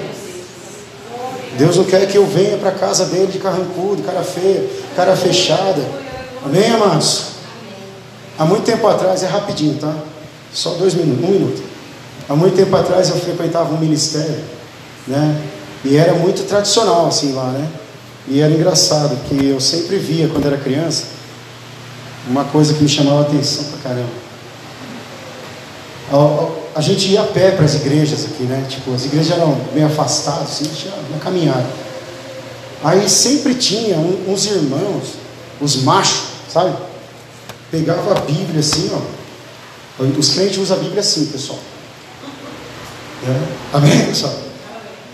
Deus 1.56 1.76
não 1.76 1.84
quer 1.84 2.06
que 2.06 2.18
eu 2.18 2.26
venha 2.26 2.58
para 2.58 2.68
a 2.68 2.74
casa 2.74 3.06
dele 3.06 3.28
de 3.28 3.38
carrancudo, 3.38 4.02
cara 4.02 4.22
feia, 4.22 4.68
cara 4.94 5.16
fechada. 5.16 5.82
Amém, 6.44 6.70
amados? 6.70 7.35
Há 8.38 8.44
muito 8.44 8.64
tempo 8.64 8.86
atrás, 8.86 9.22
é 9.22 9.26
rapidinho, 9.26 9.78
tá? 9.78 9.94
Só 10.52 10.70
dois 10.70 10.94
minutos, 10.94 11.24
um 11.24 11.32
minuto. 11.32 11.62
Há 12.28 12.34
muito 12.34 12.56
tempo 12.56 12.74
atrás 12.76 13.08
eu 13.10 13.16
frequentava 13.16 13.74
um 13.74 13.78
ministério, 13.78 14.40
né? 15.06 15.40
E 15.84 15.96
era 15.96 16.14
muito 16.14 16.46
tradicional 16.46 17.06
assim 17.06 17.32
lá, 17.32 17.50
né? 17.50 17.68
E 18.28 18.40
era 18.40 18.52
engraçado, 18.52 19.16
que 19.28 19.46
eu 19.46 19.60
sempre 19.60 19.96
via 19.96 20.28
quando 20.28 20.46
era 20.46 20.56
criança, 20.56 21.04
uma 22.28 22.44
coisa 22.44 22.74
que 22.74 22.82
me 22.82 22.88
chamava 22.88 23.20
a 23.20 23.22
atenção 23.22 23.64
pra 23.64 23.90
caramba 23.90 24.26
a, 26.74 26.80
gente 26.80 27.08
ia 27.08 27.22
a 27.22 27.24
pé 27.24 27.50
para 27.52 27.64
as 27.64 27.74
igrejas 27.74 28.24
aqui, 28.24 28.44
né? 28.44 28.64
Tipo, 28.68 28.94
as 28.94 29.04
igrejas 29.04 29.32
eram 29.32 29.58
bem 29.74 29.84
afastadas, 29.84 30.42
assim, 30.42 30.64
a 30.64 30.68
gente 30.68 30.86
ia 30.86 31.18
caminhar. 31.20 31.64
Aí 32.84 33.08
sempre 33.08 33.54
tinha 33.54 33.96
um, 33.96 34.24
uns 34.28 34.46
irmãos, 34.46 35.14
os 35.60 35.76
machos, 35.82 36.28
sabe? 36.48 36.76
Pegava 37.76 38.12
a 38.12 38.20
Bíblia 38.20 38.60
assim, 38.60 38.90
ó. 38.90 40.02
Os 40.02 40.30
crentes 40.30 40.56
usam 40.56 40.78
a 40.78 40.80
Bíblia 40.80 41.00
assim, 41.00 41.26
pessoal. 41.26 41.58
É. 43.22 43.76
Amém, 43.76 44.06
pessoal? 44.06 44.34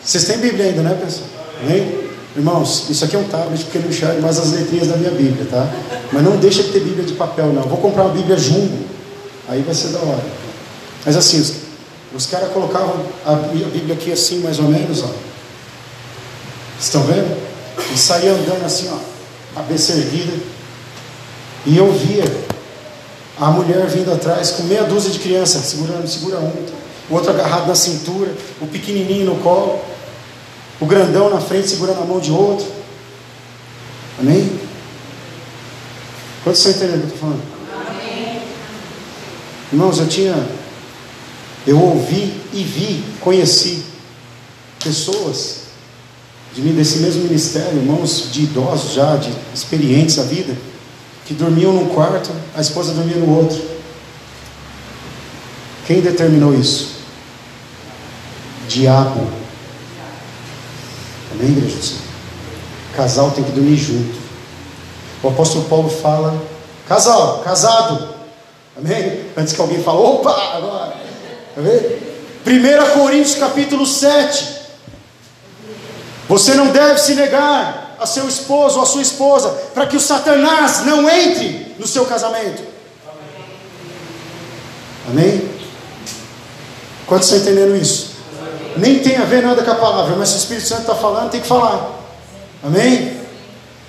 Vocês 0.05 0.25
têm 0.25 0.39
Bíblia 0.39 0.67
ainda, 0.67 0.83
né, 0.83 0.97
pessoal? 1.03 1.27
Amém? 1.61 2.03
Irmãos, 2.37 2.89
isso 2.89 3.05
aqui 3.05 3.17
é 3.17 3.19
um 3.19 3.25
tablet 3.25 3.65
porque 3.65 3.81
não 3.81 3.89
enxergo 3.89 4.23
mais 4.23 4.39
as 4.39 4.53
letrinhas 4.53 4.87
da 4.87 4.97
minha 4.97 5.11
Bíblia, 5.11 5.45
tá? 5.51 5.69
Mas 6.13 6.23
não 6.23 6.37
deixa 6.37 6.63
de 6.63 6.71
ter 6.71 6.81
Bíblia 6.81 7.05
de 7.05 7.15
papel, 7.15 7.53
não. 7.53 7.63
Vou 7.63 7.79
comprar 7.79 8.05
uma 8.05 8.15
Bíblia 8.15 8.37
jumbo. 8.37 8.87
Aí 9.49 9.61
vai 9.63 9.75
ser 9.75 9.89
da 9.89 9.99
hora. 9.99 10.25
Mas 11.05 11.17
assim, 11.17 11.41
os, 11.41 11.55
os 12.15 12.27
caras 12.27 12.53
colocavam 12.53 12.95
a 13.27 13.35
Bíblia 13.35 13.95
aqui 13.95 14.13
assim, 14.13 14.39
mais 14.39 14.61
ou 14.61 14.67
menos, 14.67 15.03
ó. 15.03 15.11
Estão 16.79 17.03
vendo? 17.03 17.37
E 17.93 17.99
saía 17.99 18.31
andando 18.33 18.65
assim, 18.65 18.89
ó, 18.89 18.99
cabeça 19.57 19.95
erguida. 19.95 20.52
E 21.65 21.77
eu 21.77 21.93
via 21.93 22.25
a 23.39 23.51
mulher 23.51 23.87
vindo 23.87 24.13
atrás 24.13 24.53
com 24.53 24.65
meia 24.65 24.85
dúzia 24.85 25.11
de 25.11 25.19
crianças, 25.19 25.65
segurando, 25.65 26.07
segura 26.07 26.39
um, 26.39 26.53
o 27.11 27.15
outro 27.15 27.31
agarrado 27.31 27.67
na 27.67 27.75
cintura, 27.75 28.35
o 28.61 28.67
pequenininho 28.67 29.27
no 29.27 29.37
colo, 29.37 29.81
o 30.81 30.87
grandão 30.87 31.31
na 31.31 31.41
frente 31.41 31.69
segurando 31.69 32.03
a 32.03 32.05
mão 32.05 32.21
de 32.21 32.31
outro. 32.31 32.67
Amém? 34.19 34.61
Quantos 36.45 36.65
estão 36.65 36.89
entendendo 36.89 37.05
o 37.05 37.07
que 37.07 37.13
eu 37.13 37.15
estou 37.15 37.29
falando? 37.29 37.43
Amém. 37.89 38.43
Irmãos, 39.73 39.99
eu 39.99 40.09
tinha 40.09 40.35
eu 41.67 41.81
ouvi 41.81 42.35
e 42.53 42.63
vi, 42.65 43.05
conheci 43.21 43.85
pessoas 44.83 45.63
de 46.55 46.61
desse 46.61 46.99
mesmo 46.99 47.23
ministério, 47.23 47.79
irmãos 47.79 48.31
de 48.33 48.43
idosos 48.43 48.93
já, 48.93 49.17
de 49.17 49.33
experientes 49.55 50.19
a 50.19 50.25
vida, 50.25 50.57
que 51.25 51.35
dormiam 51.35 51.73
num 51.73 51.89
quarto, 51.89 52.31
a 52.55 52.61
esposa 52.61 52.93
dormia 52.93 53.17
no 53.17 53.37
outro. 53.37 53.61
Quem 55.87 56.01
determinou 56.01 56.55
isso? 56.55 56.97
Diabo. 58.69 59.29
Amém, 61.33 61.51
igreja? 61.51 61.97
Casal 62.95 63.31
tem 63.31 63.45
que 63.45 63.53
dormir 63.53 63.77
junto. 63.77 64.19
O 65.23 65.29
apóstolo 65.29 65.65
Paulo 65.65 65.89
fala: 65.89 66.41
casal, 66.89 67.41
casado. 67.41 68.13
Amém? 68.77 69.27
Antes 69.37 69.53
que 69.53 69.61
alguém 69.61 69.83
fale, 69.83 69.99
opa, 69.99 70.31
agora. 70.57 70.97
Quer 71.55 71.61
ver? 71.63 72.13
1 72.47 72.99
Coríntios 72.99 73.37
capítulo 73.37 73.87
7. 73.87 74.63
Você 76.29 76.55
não 76.55 76.69
deve 76.69 76.99
se 76.99 77.15
negar 77.15 77.82
a 78.03 78.07
seu 78.07 78.29
esposo 78.29 78.77
ou 78.77 78.83
a 78.83 78.87
sua 78.87 79.03
esposa, 79.03 79.49
para 79.75 79.87
que 79.87 79.97
o 79.97 80.01
Satanás 80.01 80.85
não 80.85 81.09
entre 81.09 81.75
no 81.79 81.87
seu 81.87 82.05
casamento. 82.05 82.63
Amém? 85.09 85.51
Quantos 87.07 87.31
estão 87.31 87.43
entendendo 87.43 87.77
isso? 87.77 88.13
Nem 88.77 89.01
tem 89.01 89.17
a 89.17 89.25
ver 89.25 89.43
nada 89.43 89.63
com 89.63 89.71
a 89.71 89.75
palavra, 89.75 90.17
mas 90.17 90.31
se 90.31 90.37
o 90.37 90.39
Espírito 90.39 90.67
Santo 90.67 90.83
está 90.83 90.95
falando, 90.95 91.31
tem 91.31 91.41
que 91.41 91.47
falar. 91.47 91.91
Amém? 92.63 93.21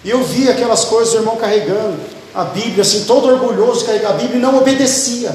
E 0.03 0.09
eu 0.09 0.23
vi 0.23 0.49
aquelas 0.49 0.83
coisas, 0.85 1.13
o 1.13 1.17
irmão 1.17 1.37
carregando 1.37 1.97
a 2.35 2.43
Bíblia, 2.43 2.81
assim, 2.81 3.05
todo 3.05 3.27
orgulhoso, 3.27 3.85
carregar 3.85 4.09
a 4.09 4.13
Bíblia 4.13 4.37
e 4.37 4.41
não 4.41 4.57
obedecia. 4.57 5.33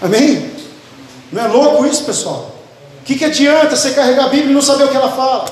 Amém? 0.00 0.52
Não 1.32 1.44
é 1.44 1.48
louco 1.48 1.86
isso, 1.86 2.04
pessoal? 2.04 2.54
O 3.00 3.04
que, 3.04 3.16
que 3.16 3.24
adianta 3.24 3.74
você 3.74 3.90
carregar 3.90 4.26
a 4.26 4.28
Bíblia 4.28 4.50
e 4.50 4.54
não 4.54 4.62
saber 4.62 4.84
o 4.84 4.88
que 4.88 4.96
ela 4.96 5.10
fala? 5.10 5.46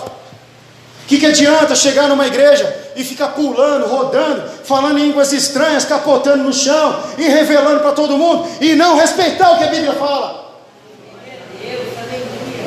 O 1.11 1.13
que, 1.13 1.19
que 1.19 1.27
adianta 1.27 1.75
chegar 1.75 2.09
numa 2.09 2.25
igreja 2.25 2.73
e 2.95 3.03
ficar 3.03 3.29
pulando, 3.29 3.89
rodando, 3.89 4.49
falando 4.63 4.97
em 4.97 5.07
línguas 5.07 5.33
estranhas, 5.33 5.85
capotando 5.85 6.45
no 6.45 6.53
chão 6.53 7.03
e 7.19 7.25
revelando 7.25 7.81
para 7.81 7.91
todo 7.91 8.17
mundo 8.17 8.47
e 8.61 8.77
não 8.77 8.97
respeitar 8.97 9.51
o 9.51 9.59
que 9.59 9.65
a 9.65 9.67
Bíblia 9.67 9.93
fala? 9.95 10.55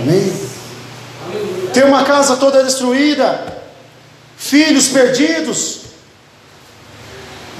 Amém? 0.01 0.43
ter 1.73 1.85
uma 1.85 2.03
casa 2.03 2.35
toda 2.35 2.63
destruída, 2.63 3.61
filhos 4.37 4.89
perdidos. 4.89 5.79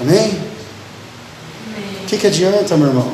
Amém? 0.00 0.40
O 2.02 2.06
que, 2.06 2.16
que 2.16 2.26
adianta, 2.26 2.76
meu 2.76 2.88
irmão? 2.88 3.12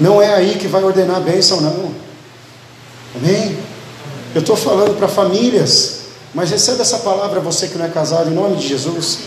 Não 0.00 0.22
é 0.22 0.34
aí 0.34 0.54
que 0.54 0.66
vai 0.66 0.82
ordenar 0.82 1.16
a 1.16 1.20
bênção, 1.20 1.60
não. 1.60 1.92
Amém? 3.16 3.58
Eu 4.34 4.40
estou 4.40 4.56
falando 4.56 4.96
para 4.96 5.08
famílias, 5.08 6.05
mas 6.36 6.50
recebe 6.50 6.82
essa 6.82 6.98
palavra 6.98 7.40
você 7.40 7.66
que 7.66 7.78
não 7.78 7.86
é 7.86 7.88
casado, 7.88 8.30
em 8.30 8.34
nome 8.34 8.56
de 8.56 8.68
Jesus. 8.68 9.20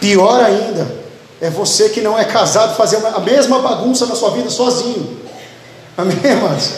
Pior 0.00 0.42
ainda, 0.42 0.92
é 1.40 1.48
você 1.48 1.88
que 1.88 2.00
não 2.00 2.18
é 2.18 2.24
casado 2.24 2.76
fazer 2.76 2.96
a 2.96 3.20
mesma 3.20 3.60
bagunça 3.60 4.06
na 4.06 4.16
sua 4.16 4.30
vida 4.30 4.50
sozinho. 4.50 5.20
Amém, 5.96 6.18
irmãos? 6.24 6.72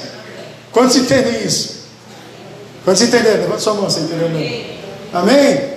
Quantos 0.71 0.97
entendem 0.97 1.43
isso? 1.43 1.87
Quantos 2.85 3.01
entenderam? 3.01 3.41
Levanta 3.41 3.61
sua 3.61 3.73
mão, 3.73 3.89
você 3.89 4.01
entendeu? 4.01 4.27
Amém? 4.27 4.79
Amém? 5.15 5.73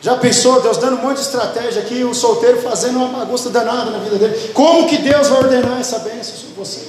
Já 0.00 0.16
pensou, 0.16 0.60
Deus 0.60 0.78
dando 0.78 0.96
um 0.96 1.02
monte 1.02 1.18
de 1.18 1.22
estratégia 1.22 1.80
aqui, 1.80 2.02
o 2.02 2.12
solteiro 2.12 2.60
fazendo 2.60 2.96
uma 2.96 3.20
bagunça 3.20 3.50
danada 3.50 3.88
na 3.92 3.98
vida 3.98 4.16
dele. 4.16 4.50
Como 4.52 4.88
que 4.88 4.98
Deus 4.98 5.28
vai 5.28 5.44
ordenar 5.44 5.78
essa 5.78 6.00
bênção 6.00 6.34
sobre 6.34 6.56
você? 6.56 6.88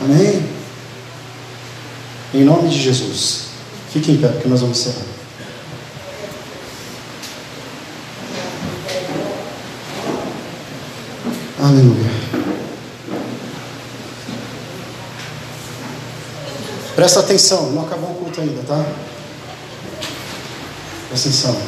Amém? 0.00 0.48
Em 2.32 2.44
nome 2.44 2.70
de 2.70 2.80
Jesus. 2.80 3.49
Fique 3.90 4.12
em 4.12 4.18
pé, 4.18 4.28
porque 4.28 4.48
nós 4.48 4.60
vamos 4.60 4.78
encerrar. 4.78 5.04
Aleluia. 11.58 12.10
Presta 16.94 17.20
atenção, 17.20 17.72
não 17.72 17.82
acabou 17.82 18.12
o 18.12 18.14
culto 18.14 18.40
ainda, 18.40 18.62
tá? 18.62 18.84
Presta 21.08 21.28
atenção. 21.28 21.60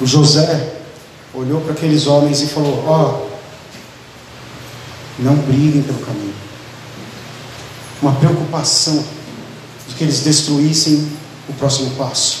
O 0.00 0.06
José 0.06 0.74
olhou 1.34 1.60
para 1.60 1.72
aqueles 1.72 2.08
homens 2.08 2.42
e 2.42 2.48
falou: 2.48 2.84
Ó, 2.84 3.20
oh, 3.22 3.28
não 5.20 5.36
briguem 5.36 5.82
pelo 5.82 6.00
caminho. 6.00 6.34
Uma 8.02 8.14
preocupação 8.16 9.17
que 9.98 10.04
eles 10.04 10.20
destruíssem 10.20 11.10
o 11.48 11.52
próximo 11.54 11.90
passo. 11.96 12.38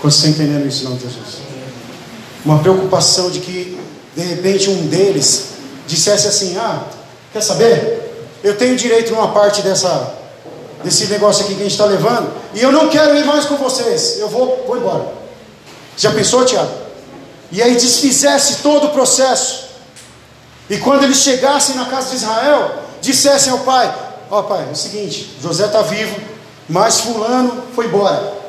Quando 0.00 0.12
você 0.12 0.28
está 0.28 0.42
entendendo 0.42 0.66
isso, 0.66 0.84
não, 0.84 0.96
Jesus? 0.96 1.40
Uma 2.44 2.60
preocupação 2.60 3.28
de 3.28 3.40
que, 3.40 3.78
de 4.16 4.22
repente, 4.22 4.70
um 4.70 4.86
deles 4.86 5.48
dissesse 5.86 6.28
assim: 6.28 6.56
Ah, 6.56 6.84
quer 7.32 7.42
saber? 7.42 8.28
Eu 8.42 8.56
tenho 8.56 8.76
direito 8.76 9.12
numa 9.12 9.32
parte 9.32 9.60
dessa, 9.60 10.14
desse 10.82 11.06
negócio 11.06 11.44
aqui 11.44 11.54
que 11.54 11.60
a 11.60 11.64
gente 11.64 11.72
está 11.72 11.84
levando, 11.84 12.32
e 12.54 12.62
eu 12.62 12.72
não 12.72 12.88
quero 12.88 13.18
ir 13.18 13.24
mais 13.24 13.44
com 13.44 13.56
vocês. 13.56 14.16
Eu 14.18 14.28
vou, 14.28 14.64
vou 14.66 14.78
embora. 14.78 15.12
Já 15.98 16.12
pensou, 16.12 16.44
Tiago? 16.46 16.70
E 17.52 17.60
aí 17.60 17.74
desfizesse 17.74 18.62
todo 18.62 18.86
o 18.86 18.90
processo. 18.90 19.70
E 20.70 20.78
quando 20.78 21.02
eles 21.02 21.18
chegassem 21.18 21.74
na 21.74 21.86
casa 21.86 22.10
de 22.10 22.16
Israel, 22.16 22.84
dissessem 23.02 23.52
ao 23.52 23.58
pai: 23.58 23.92
Ó 24.30 24.38
oh, 24.38 24.42
pai, 24.44 24.66
é 24.68 24.72
o 24.72 24.76
seguinte, 24.76 25.36
José 25.42 25.66
está 25.66 25.82
vivo, 25.82 26.16
mas 26.68 27.00
Fulano 27.00 27.64
foi 27.74 27.86
embora. 27.86 28.40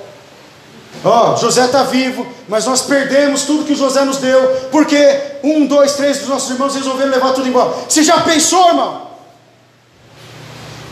Ó, 1.03 1.34
oh, 1.34 1.38
José 1.38 1.65
está 1.65 1.84
vivo, 1.84 2.27
mas 2.47 2.65
nós 2.65 2.82
perdemos 2.82 3.43
tudo 3.43 3.65
que 3.65 3.73
José 3.73 4.05
nos 4.05 4.17
deu, 4.17 4.67
porque 4.71 5.19
um, 5.43 5.65
dois, 5.65 5.93
três 5.93 6.19
dos 6.19 6.27
nossos 6.27 6.51
irmãos 6.51 6.75
resolveram 6.75 7.09
levar 7.09 7.34
tudo 7.34 7.47
embora. 7.47 7.73
Você 7.89 8.03
já 8.03 8.21
pensou, 8.21 8.67
irmão? 8.67 9.07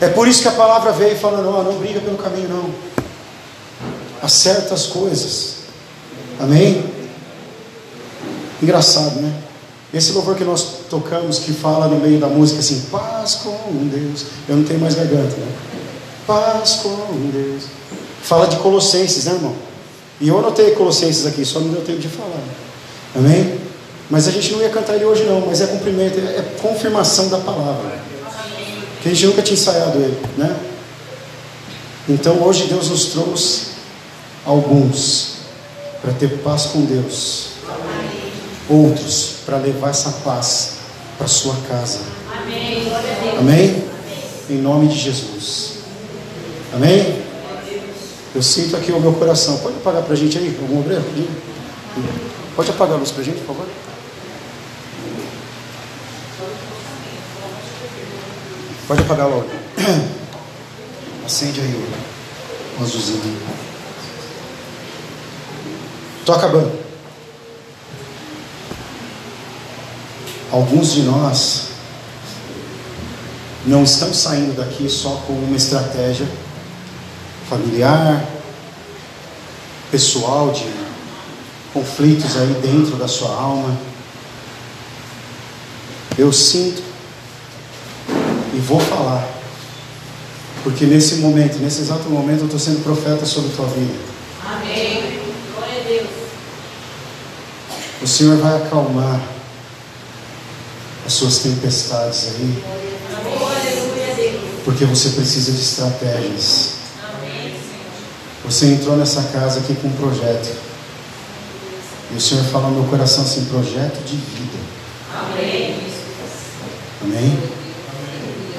É 0.00 0.08
por 0.08 0.26
isso 0.26 0.42
que 0.42 0.48
a 0.48 0.52
palavra 0.52 0.90
veio 0.92 1.16
falando: 1.16 1.48
ó, 1.50 1.62
não 1.62 1.78
briga 1.78 2.00
pelo 2.00 2.18
caminho, 2.18 2.48
não. 2.48 2.74
Acerta 4.22 4.74
as 4.74 4.86
coisas. 4.86 5.58
Amém? 6.40 6.84
Engraçado, 8.60 9.20
né? 9.20 9.49
Esse 9.92 10.12
louvor 10.12 10.36
que 10.36 10.44
nós 10.44 10.84
tocamos, 10.88 11.40
que 11.40 11.52
fala 11.52 11.88
no 11.88 11.96
meio 11.96 12.20
da 12.20 12.28
música 12.28 12.60
assim, 12.60 12.86
paz 12.92 13.36
com 13.36 13.88
Deus. 13.88 14.26
Eu 14.48 14.56
não 14.56 14.64
tenho 14.64 14.78
mais 14.80 14.94
garganta, 14.94 15.36
né? 15.36 15.52
Paz 16.26 16.76
com 16.82 17.30
Deus. 17.32 17.64
Fala 18.22 18.46
de 18.46 18.56
Colossenses, 18.56 19.24
né, 19.24 19.32
irmão? 19.32 19.54
E 20.20 20.28
eu 20.28 20.38
anotei 20.38 20.72
Colossenses 20.72 21.26
aqui, 21.26 21.44
só 21.44 21.58
não 21.58 21.70
deu 21.70 21.82
tempo 21.82 21.98
de 21.98 22.08
falar. 22.08 22.42
Amém? 23.16 23.58
Mas 24.08 24.28
a 24.28 24.30
gente 24.30 24.52
não 24.52 24.60
ia 24.60 24.68
cantar 24.68 24.94
ele 24.94 25.04
hoje, 25.04 25.24
não, 25.24 25.40
mas 25.46 25.60
é 25.60 25.66
cumprimento, 25.66 26.18
é 26.18 26.42
confirmação 26.60 27.28
da 27.28 27.38
palavra. 27.38 27.98
Que 29.02 29.08
a 29.08 29.12
gente 29.12 29.26
nunca 29.26 29.42
tinha 29.42 29.58
ensaiado 29.58 29.98
ele, 29.98 30.20
né? 30.36 30.56
Então 32.08 32.42
hoje 32.42 32.64
Deus 32.64 32.90
nos 32.90 33.06
trouxe 33.06 33.68
alguns 34.44 35.38
para 36.02 36.12
ter 36.12 36.28
paz 36.38 36.66
com 36.66 36.84
Deus. 36.84 37.50
Outros 38.70 39.38
para 39.44 39.56
levar 39.56 39.90
essa 39.90 40.10
paz 40.24 40.74
para 41.18 41.26
sua 41.26 41.56
casa. 41.68 41.98
Amém. 42.32 42.92
Amém? 43.38 43.84
Em 44.48 44.58
nome 44.58 44.86
de 44.88 44.98
Jesus. 44.98 45.80
Amém? 46.72 47.20
Eu 48.32 48.42
sinto 48.42 48.76
aqui 48.76 48.92
o 48.92 49.00
meu 49.00 49.12
coração. 49.12 49.58
Pode 49.58 49.76
apagar 49.78 50.02
para 50.02 50.14
a 50.14 50.16
gente 50.16 50.38
aí, 50.38 50.56
algum 50.62 50.78
obreiro? 50.78 51.04
Pode 52.54 52.70
apagar 52.70 52.94
a 52.94 52.98
luz 52.98 53.10
para 53.10 53.22
a 53.22 53.24
gente, 53.24 53.38
por 53.40 53.56
favor? 53.56 53.66
Pode 58.86 59.02
apagar 59.02 59.28
logo. 59.28 59.48
Acende 61.26 61.60
aí 61.60 61.74
o 62.78 62.82
azulzinho. 62.82 63.36
Estou 66.20 66.34
acabando. 66.34 66.89
Alguns 70.52 70.92
de 70.92 71.02
nós 71.02 71.68
não 73.66 73.84
estão 73.84 74.12
saindo 74.12 74.56
daqui 74.56 74.88
só 74.88 75.22
com 75.26 75.32
uma 75.32 75.56
estratégia 75.56 76.26
familiar, 77.48 78.24
pessoal, 79.90 80.50
de 80.50 80.66
conflitos 81.72 82.36
aí 82.36 82.54
dentro 82.62 82.96
da 82.96 83.06
sua 83.06 83.34
alma. 83.34 83.76
Eu 86.18 86.32
sinto 86.32 86.82
e 88.54 88.58
vou 88.58 88.80
falar, 88.80 89.26
porque 90.64 90.84
nesse 90.84 91.16
momento, 91.16 91.58
nesse 91.58 91.82
exato 91.82 92.08
momento, 92.10 92.40
eu 92.40 92.44
estou 92.46 92.58
sendo 92.58 92.82
profeta 92.82 93.24
sobre 93.24 93.52
a 93.52 93.56
tua 93.56 93.66
vida. 93.66 93.94
Amém. 94.44 95.20
O 98.02 98.06
Senhor 98.06 98.38
vai 98.38 98.56
acalmar 98.56 99.20
as 101.10 101.14
suas 101.14 101.38
tempestades 101.38 102.28
aí. 102.28 102.64
Porque 104.64 104.84
você 104.84 105.08
precisa 105.10 105.50
de 105.50 105.60
estratégias. 105.60 106.74
Você 108.44 108.66
entrou 108.66 108.96
nessa 108.96 109.24
casa 109.24 109.58
aqui 109.58 109.74
com 109.74 109.88
um 109.88 109.92
projeto. 109.92 110.56
E 112.12 112.16
o 112.16 112.20
Senhor 112.20 112.44
fala 112.44 112.68
no 112.68 112.80
meu 112.80 112.88
coração 112.88 113.24
assim: 113.24 113.44
projeto 113.46 114.04
de 114.04 114.16
vida. 114.16 114.58
Amém. 115.12 115.80
Amém? 117.02 117.38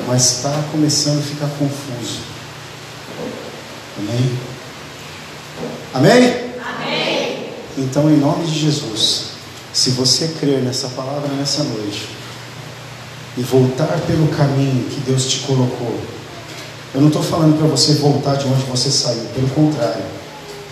Mas 0.07 0.37
está 0.37 0.63
começando 0.71 1.19
a 1.19 1.23
ficar 1.23 1.47
confuso. 1.57 2.19
Amém? 3.97 4.39
Amém? 5.93 6.53
Amém. 6.59 7.49
Então, 7.77 8.09
em 8.09 8.17
nome 8.17 8.45
de 8.45 8.59
Jesus. 8.59 9.31
Se 9.73 9.91
você 9.91 10.35
crer 10.37 10.61
nessa 10.61 10.89
palavra 10.89 11.29
nessa 11.29 11.63
noite 11.63 12.20
e 13.37 13.41
voltar 13.41 13.99
pelo 14.07 14.27
caminho 14.27 14.89
que 14.89 14.99
Deus 15.01 15.25
te 15.25 15.39
colocou, 15.39 15.95
eu 16.93 16.99
não 16.99 17.07
estou 17.07 17.23
falando 17.23 17.57
para 17.57 17.67
você 17.67 17.93
voltar 17.93 18.35
de 18.35 18.45
onde 18.45 18.63
você 18.63 18.91
saiu, 18.91 19.23
pelo 19.33 19.47
contrário, 19.49 20.03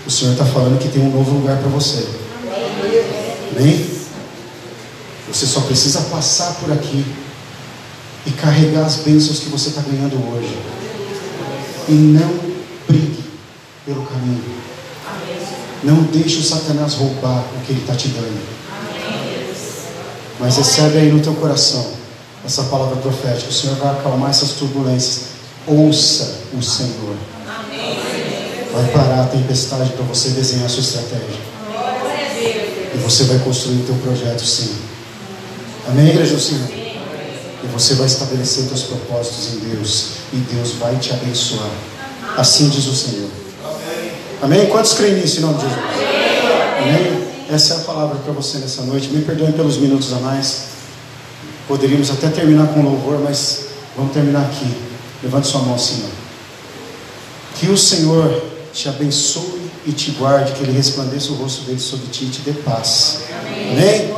o 0.06 0.12
Senhor 0.12 0.34
está 0.34 0.46
falando 0.46 0.78
que 0.78 0.90
tem 0.90 1.02
um 1.02 1.12
novo 1.12 1.32
lugar 1.32 1.58
para 1.58 1.70
você. 1.70 2.06
Amém? 3.56 3.90
Você 5.32 5.46
só 5.46 5.62
precisa 5.62 6.02
passar 6.02 6.56
por 6.56 6.72
aqui 6.72 7.06
e 8.26 8.32
carregar 8.32 8.86
as 8.86 8.98
bênçãos 8.98 9.40
que 9.40 9.50
você 9.50 9.70
está 9.70 9.82
ganhando 9.82 10.16
hoje. 10.34 10.58
E 11.88 11.94
não 11.94 12.34
brigue 12.88 13.24
pelo 13.86 14.06
caminho. 14.06 14.44
Não 15.84 16.04
deixe 16.04 16.40
o 16.40 16.44
Satanás 16.44 16.96
roubar 16.96 17.46
o 17.56 17.66
que 17.66 17.72
ele 17.72 17.82
está 17.82 17.96
te 17.96 18.10
dando. 18.10 18.60
Mas 20.40 20.58
recebe 20.58 20.98
aí 20.98 21.12
no 21.12 21.22
teu 21.22 21.34
coração 21.36 21.99
essa 22.46 22.64
palavra 22.64 22.96
profética. 22.98 23.50
O 23.50 23.54
Senhor 23.54 23.76
vai 23.78 23.92
acalmar 23.92 24.30
essas 24.30 24.52
turbulências. 24.52 25.30
Ouça 25.68 26.40
o 26.54 26.62
Senhor. 26.62 27.16
Vai 28.74 28.88
parar 28.92 29.24
a 29.24 29.28
tempestade 29.28 29.92
para 29.92 30.06
você 30.06 30.30
desenhar 30.30 30.66
a 30.66 30.70
sua 30.70 30.82
estratégia. 30.82 31.50
E 32.94 32.98
você 32.98 33.24
vai 33.26 33.40
construir 33.40 33.82
o 33.82 33.86
teu 33.86 33.96
projeto 33.96 34.44
sim. 34.44 34.76
Amém, 35.88 36.10
igreja 36.10 36.36
do 36.36 36.42
Senhor? 36.42 36.70
E 36.70 37.68
você 37.74 37.96
vai 37.96 38.08
estabelecer 38.08 38.64
seus 38.66 38.84
propósitos 38.84 39.54
em 39.54 39.70
Deus. 39.70 40.06
E 40.34 40.38
Deus 40.38 40.74
vai 40.74 40.96
te 40.98 41.12
abençoar. 41.12 41.70
Assim 42.38 42.70
diz 42.70 42.86
o 42.88 42.96
Senhor. 42.96 43.30
Amém? 44.42 44.68
Quantos 44.68 44.94
creem 44.94 45.16
nisso 45.16 45.40
em 45.40 45.42
nome 45.42 45.56
de 45.56 45.64
Jesus? 45.64 45.80
Amém? 46.82 47.28
Essa 47.52 47.74
é 47.74 47.78
a 47.78 47.80
palavra 47.82 48.18
para 48.20 48.32
você 48.32 48.60
nessa 48.60 48.84
noite. 48.84 49.10
Me 49.10 49.24
perdoem 49.24 49.52
pelos 49.52 49.78
minutos 49.78 50.14
a 50.14 50.18
mais. 50.18 50.79
Poderíamos 51.70 52.10
até 52.10 52.30
terminar 52.30 52.70
com 52.70 52.82
louvor, 52.82 53.20
mas 53.24 53.66
vamos 53.96 54.12
terminar 54.12 54.42
aqui. 54.42 54.76
Levante 55.22 55.46
sua 55.46 55.62
mão, 55.62 55.78
Senhor. 55.78 56.10
Que 57.60 57.68
o 57.68 57.78
Senhor 57.78 58.42
te 58.74 58.90
abençoe 58.90 59.70
e 59.86 59.92
te 59.92 60.10
guarde, 60.12 60.54
que 60.54 60.64
Ele 60.64 60.72
resplandeça 60.72 61.32
o 61.32 61.36
rosto 61.36 61.66
dele 61.66 61.80
sobre 61.80 62.08
ti 62.08 62.26
e 62.26 62.30
te 62.30 62.42
dê 62.42 62.54
paz. 62.54 63.20
Amém? 63.72 64.16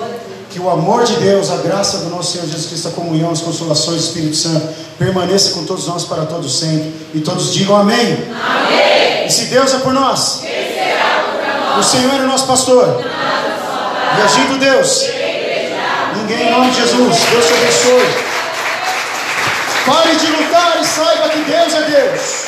Que 0.50 0.62
o 0.62 0.70
amor 0.70 1.04
de 1.04 1.16
Deus, 1.16 1.52
a 1.52 1.58
graça 1.58 1.98
do 1.98 2.10
nosso 2.10 2.32
Senhor 2.32 2.46
Jesus 2.46 2.68
Cristo, 2.68 2.88
a 2.88 2.92
comunhão, 2.92 3.32
as 3.32 3.42
consolações 3.42 3.98
do 3.98 4.04
Espírito 4.06 4.38
Santo 4.38 4.70
permaneça 4.98 5.52
com 5.52 5.66
todos 5.66 5.88
nós 5.88 6.06
para 6.06 6.26
todos 6.26 6.58
sempre. 6.58 6.94
E 7.14 7.20
todos 7.20 7.54
digam 7.54 7.76
amém. 7.76 8.18
Amém. 8.32 9.28
E 9.28 9.30
se 9.30 9.46
Deus 9.48 9.74
é 9.74 9.80
por 9.80 9.92
nós, 9.92 10.40
será 10.40 11.26
contra 11.34 11.76
nós? 11.76 11.86
o 11.86 11.90
Senhor 11.90 12.14
é 12.14 12.24
o 12.24 12.28
nosso 12.28 12.48
pastor. 12.48 13.04
E 14.18 14.22
agindo 14.22 14.58
Deus, 14.58 15.06
em 16.34 16.52
nome 16.52 16.72
de 16.72 16.78
Jesus. 16.78 17.18
Deus 17.32 17.48
te 17.48 17.54
abençoe. 17.54 18.32
Pare 19.86 20.16
de 20.16 20.28
lutar 20.28 20.80
e 20.80 20.86
saiba 20.86 21.30
que 21.30 21.40
Deus 21.40 21.74
é 21.74 21.82
Deus. 21.82 22.46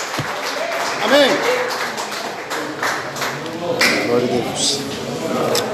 Amém. 1.04 1.32
Glória 4.08 4.26
a 4.26 4.50
Deus. 4.50 5.73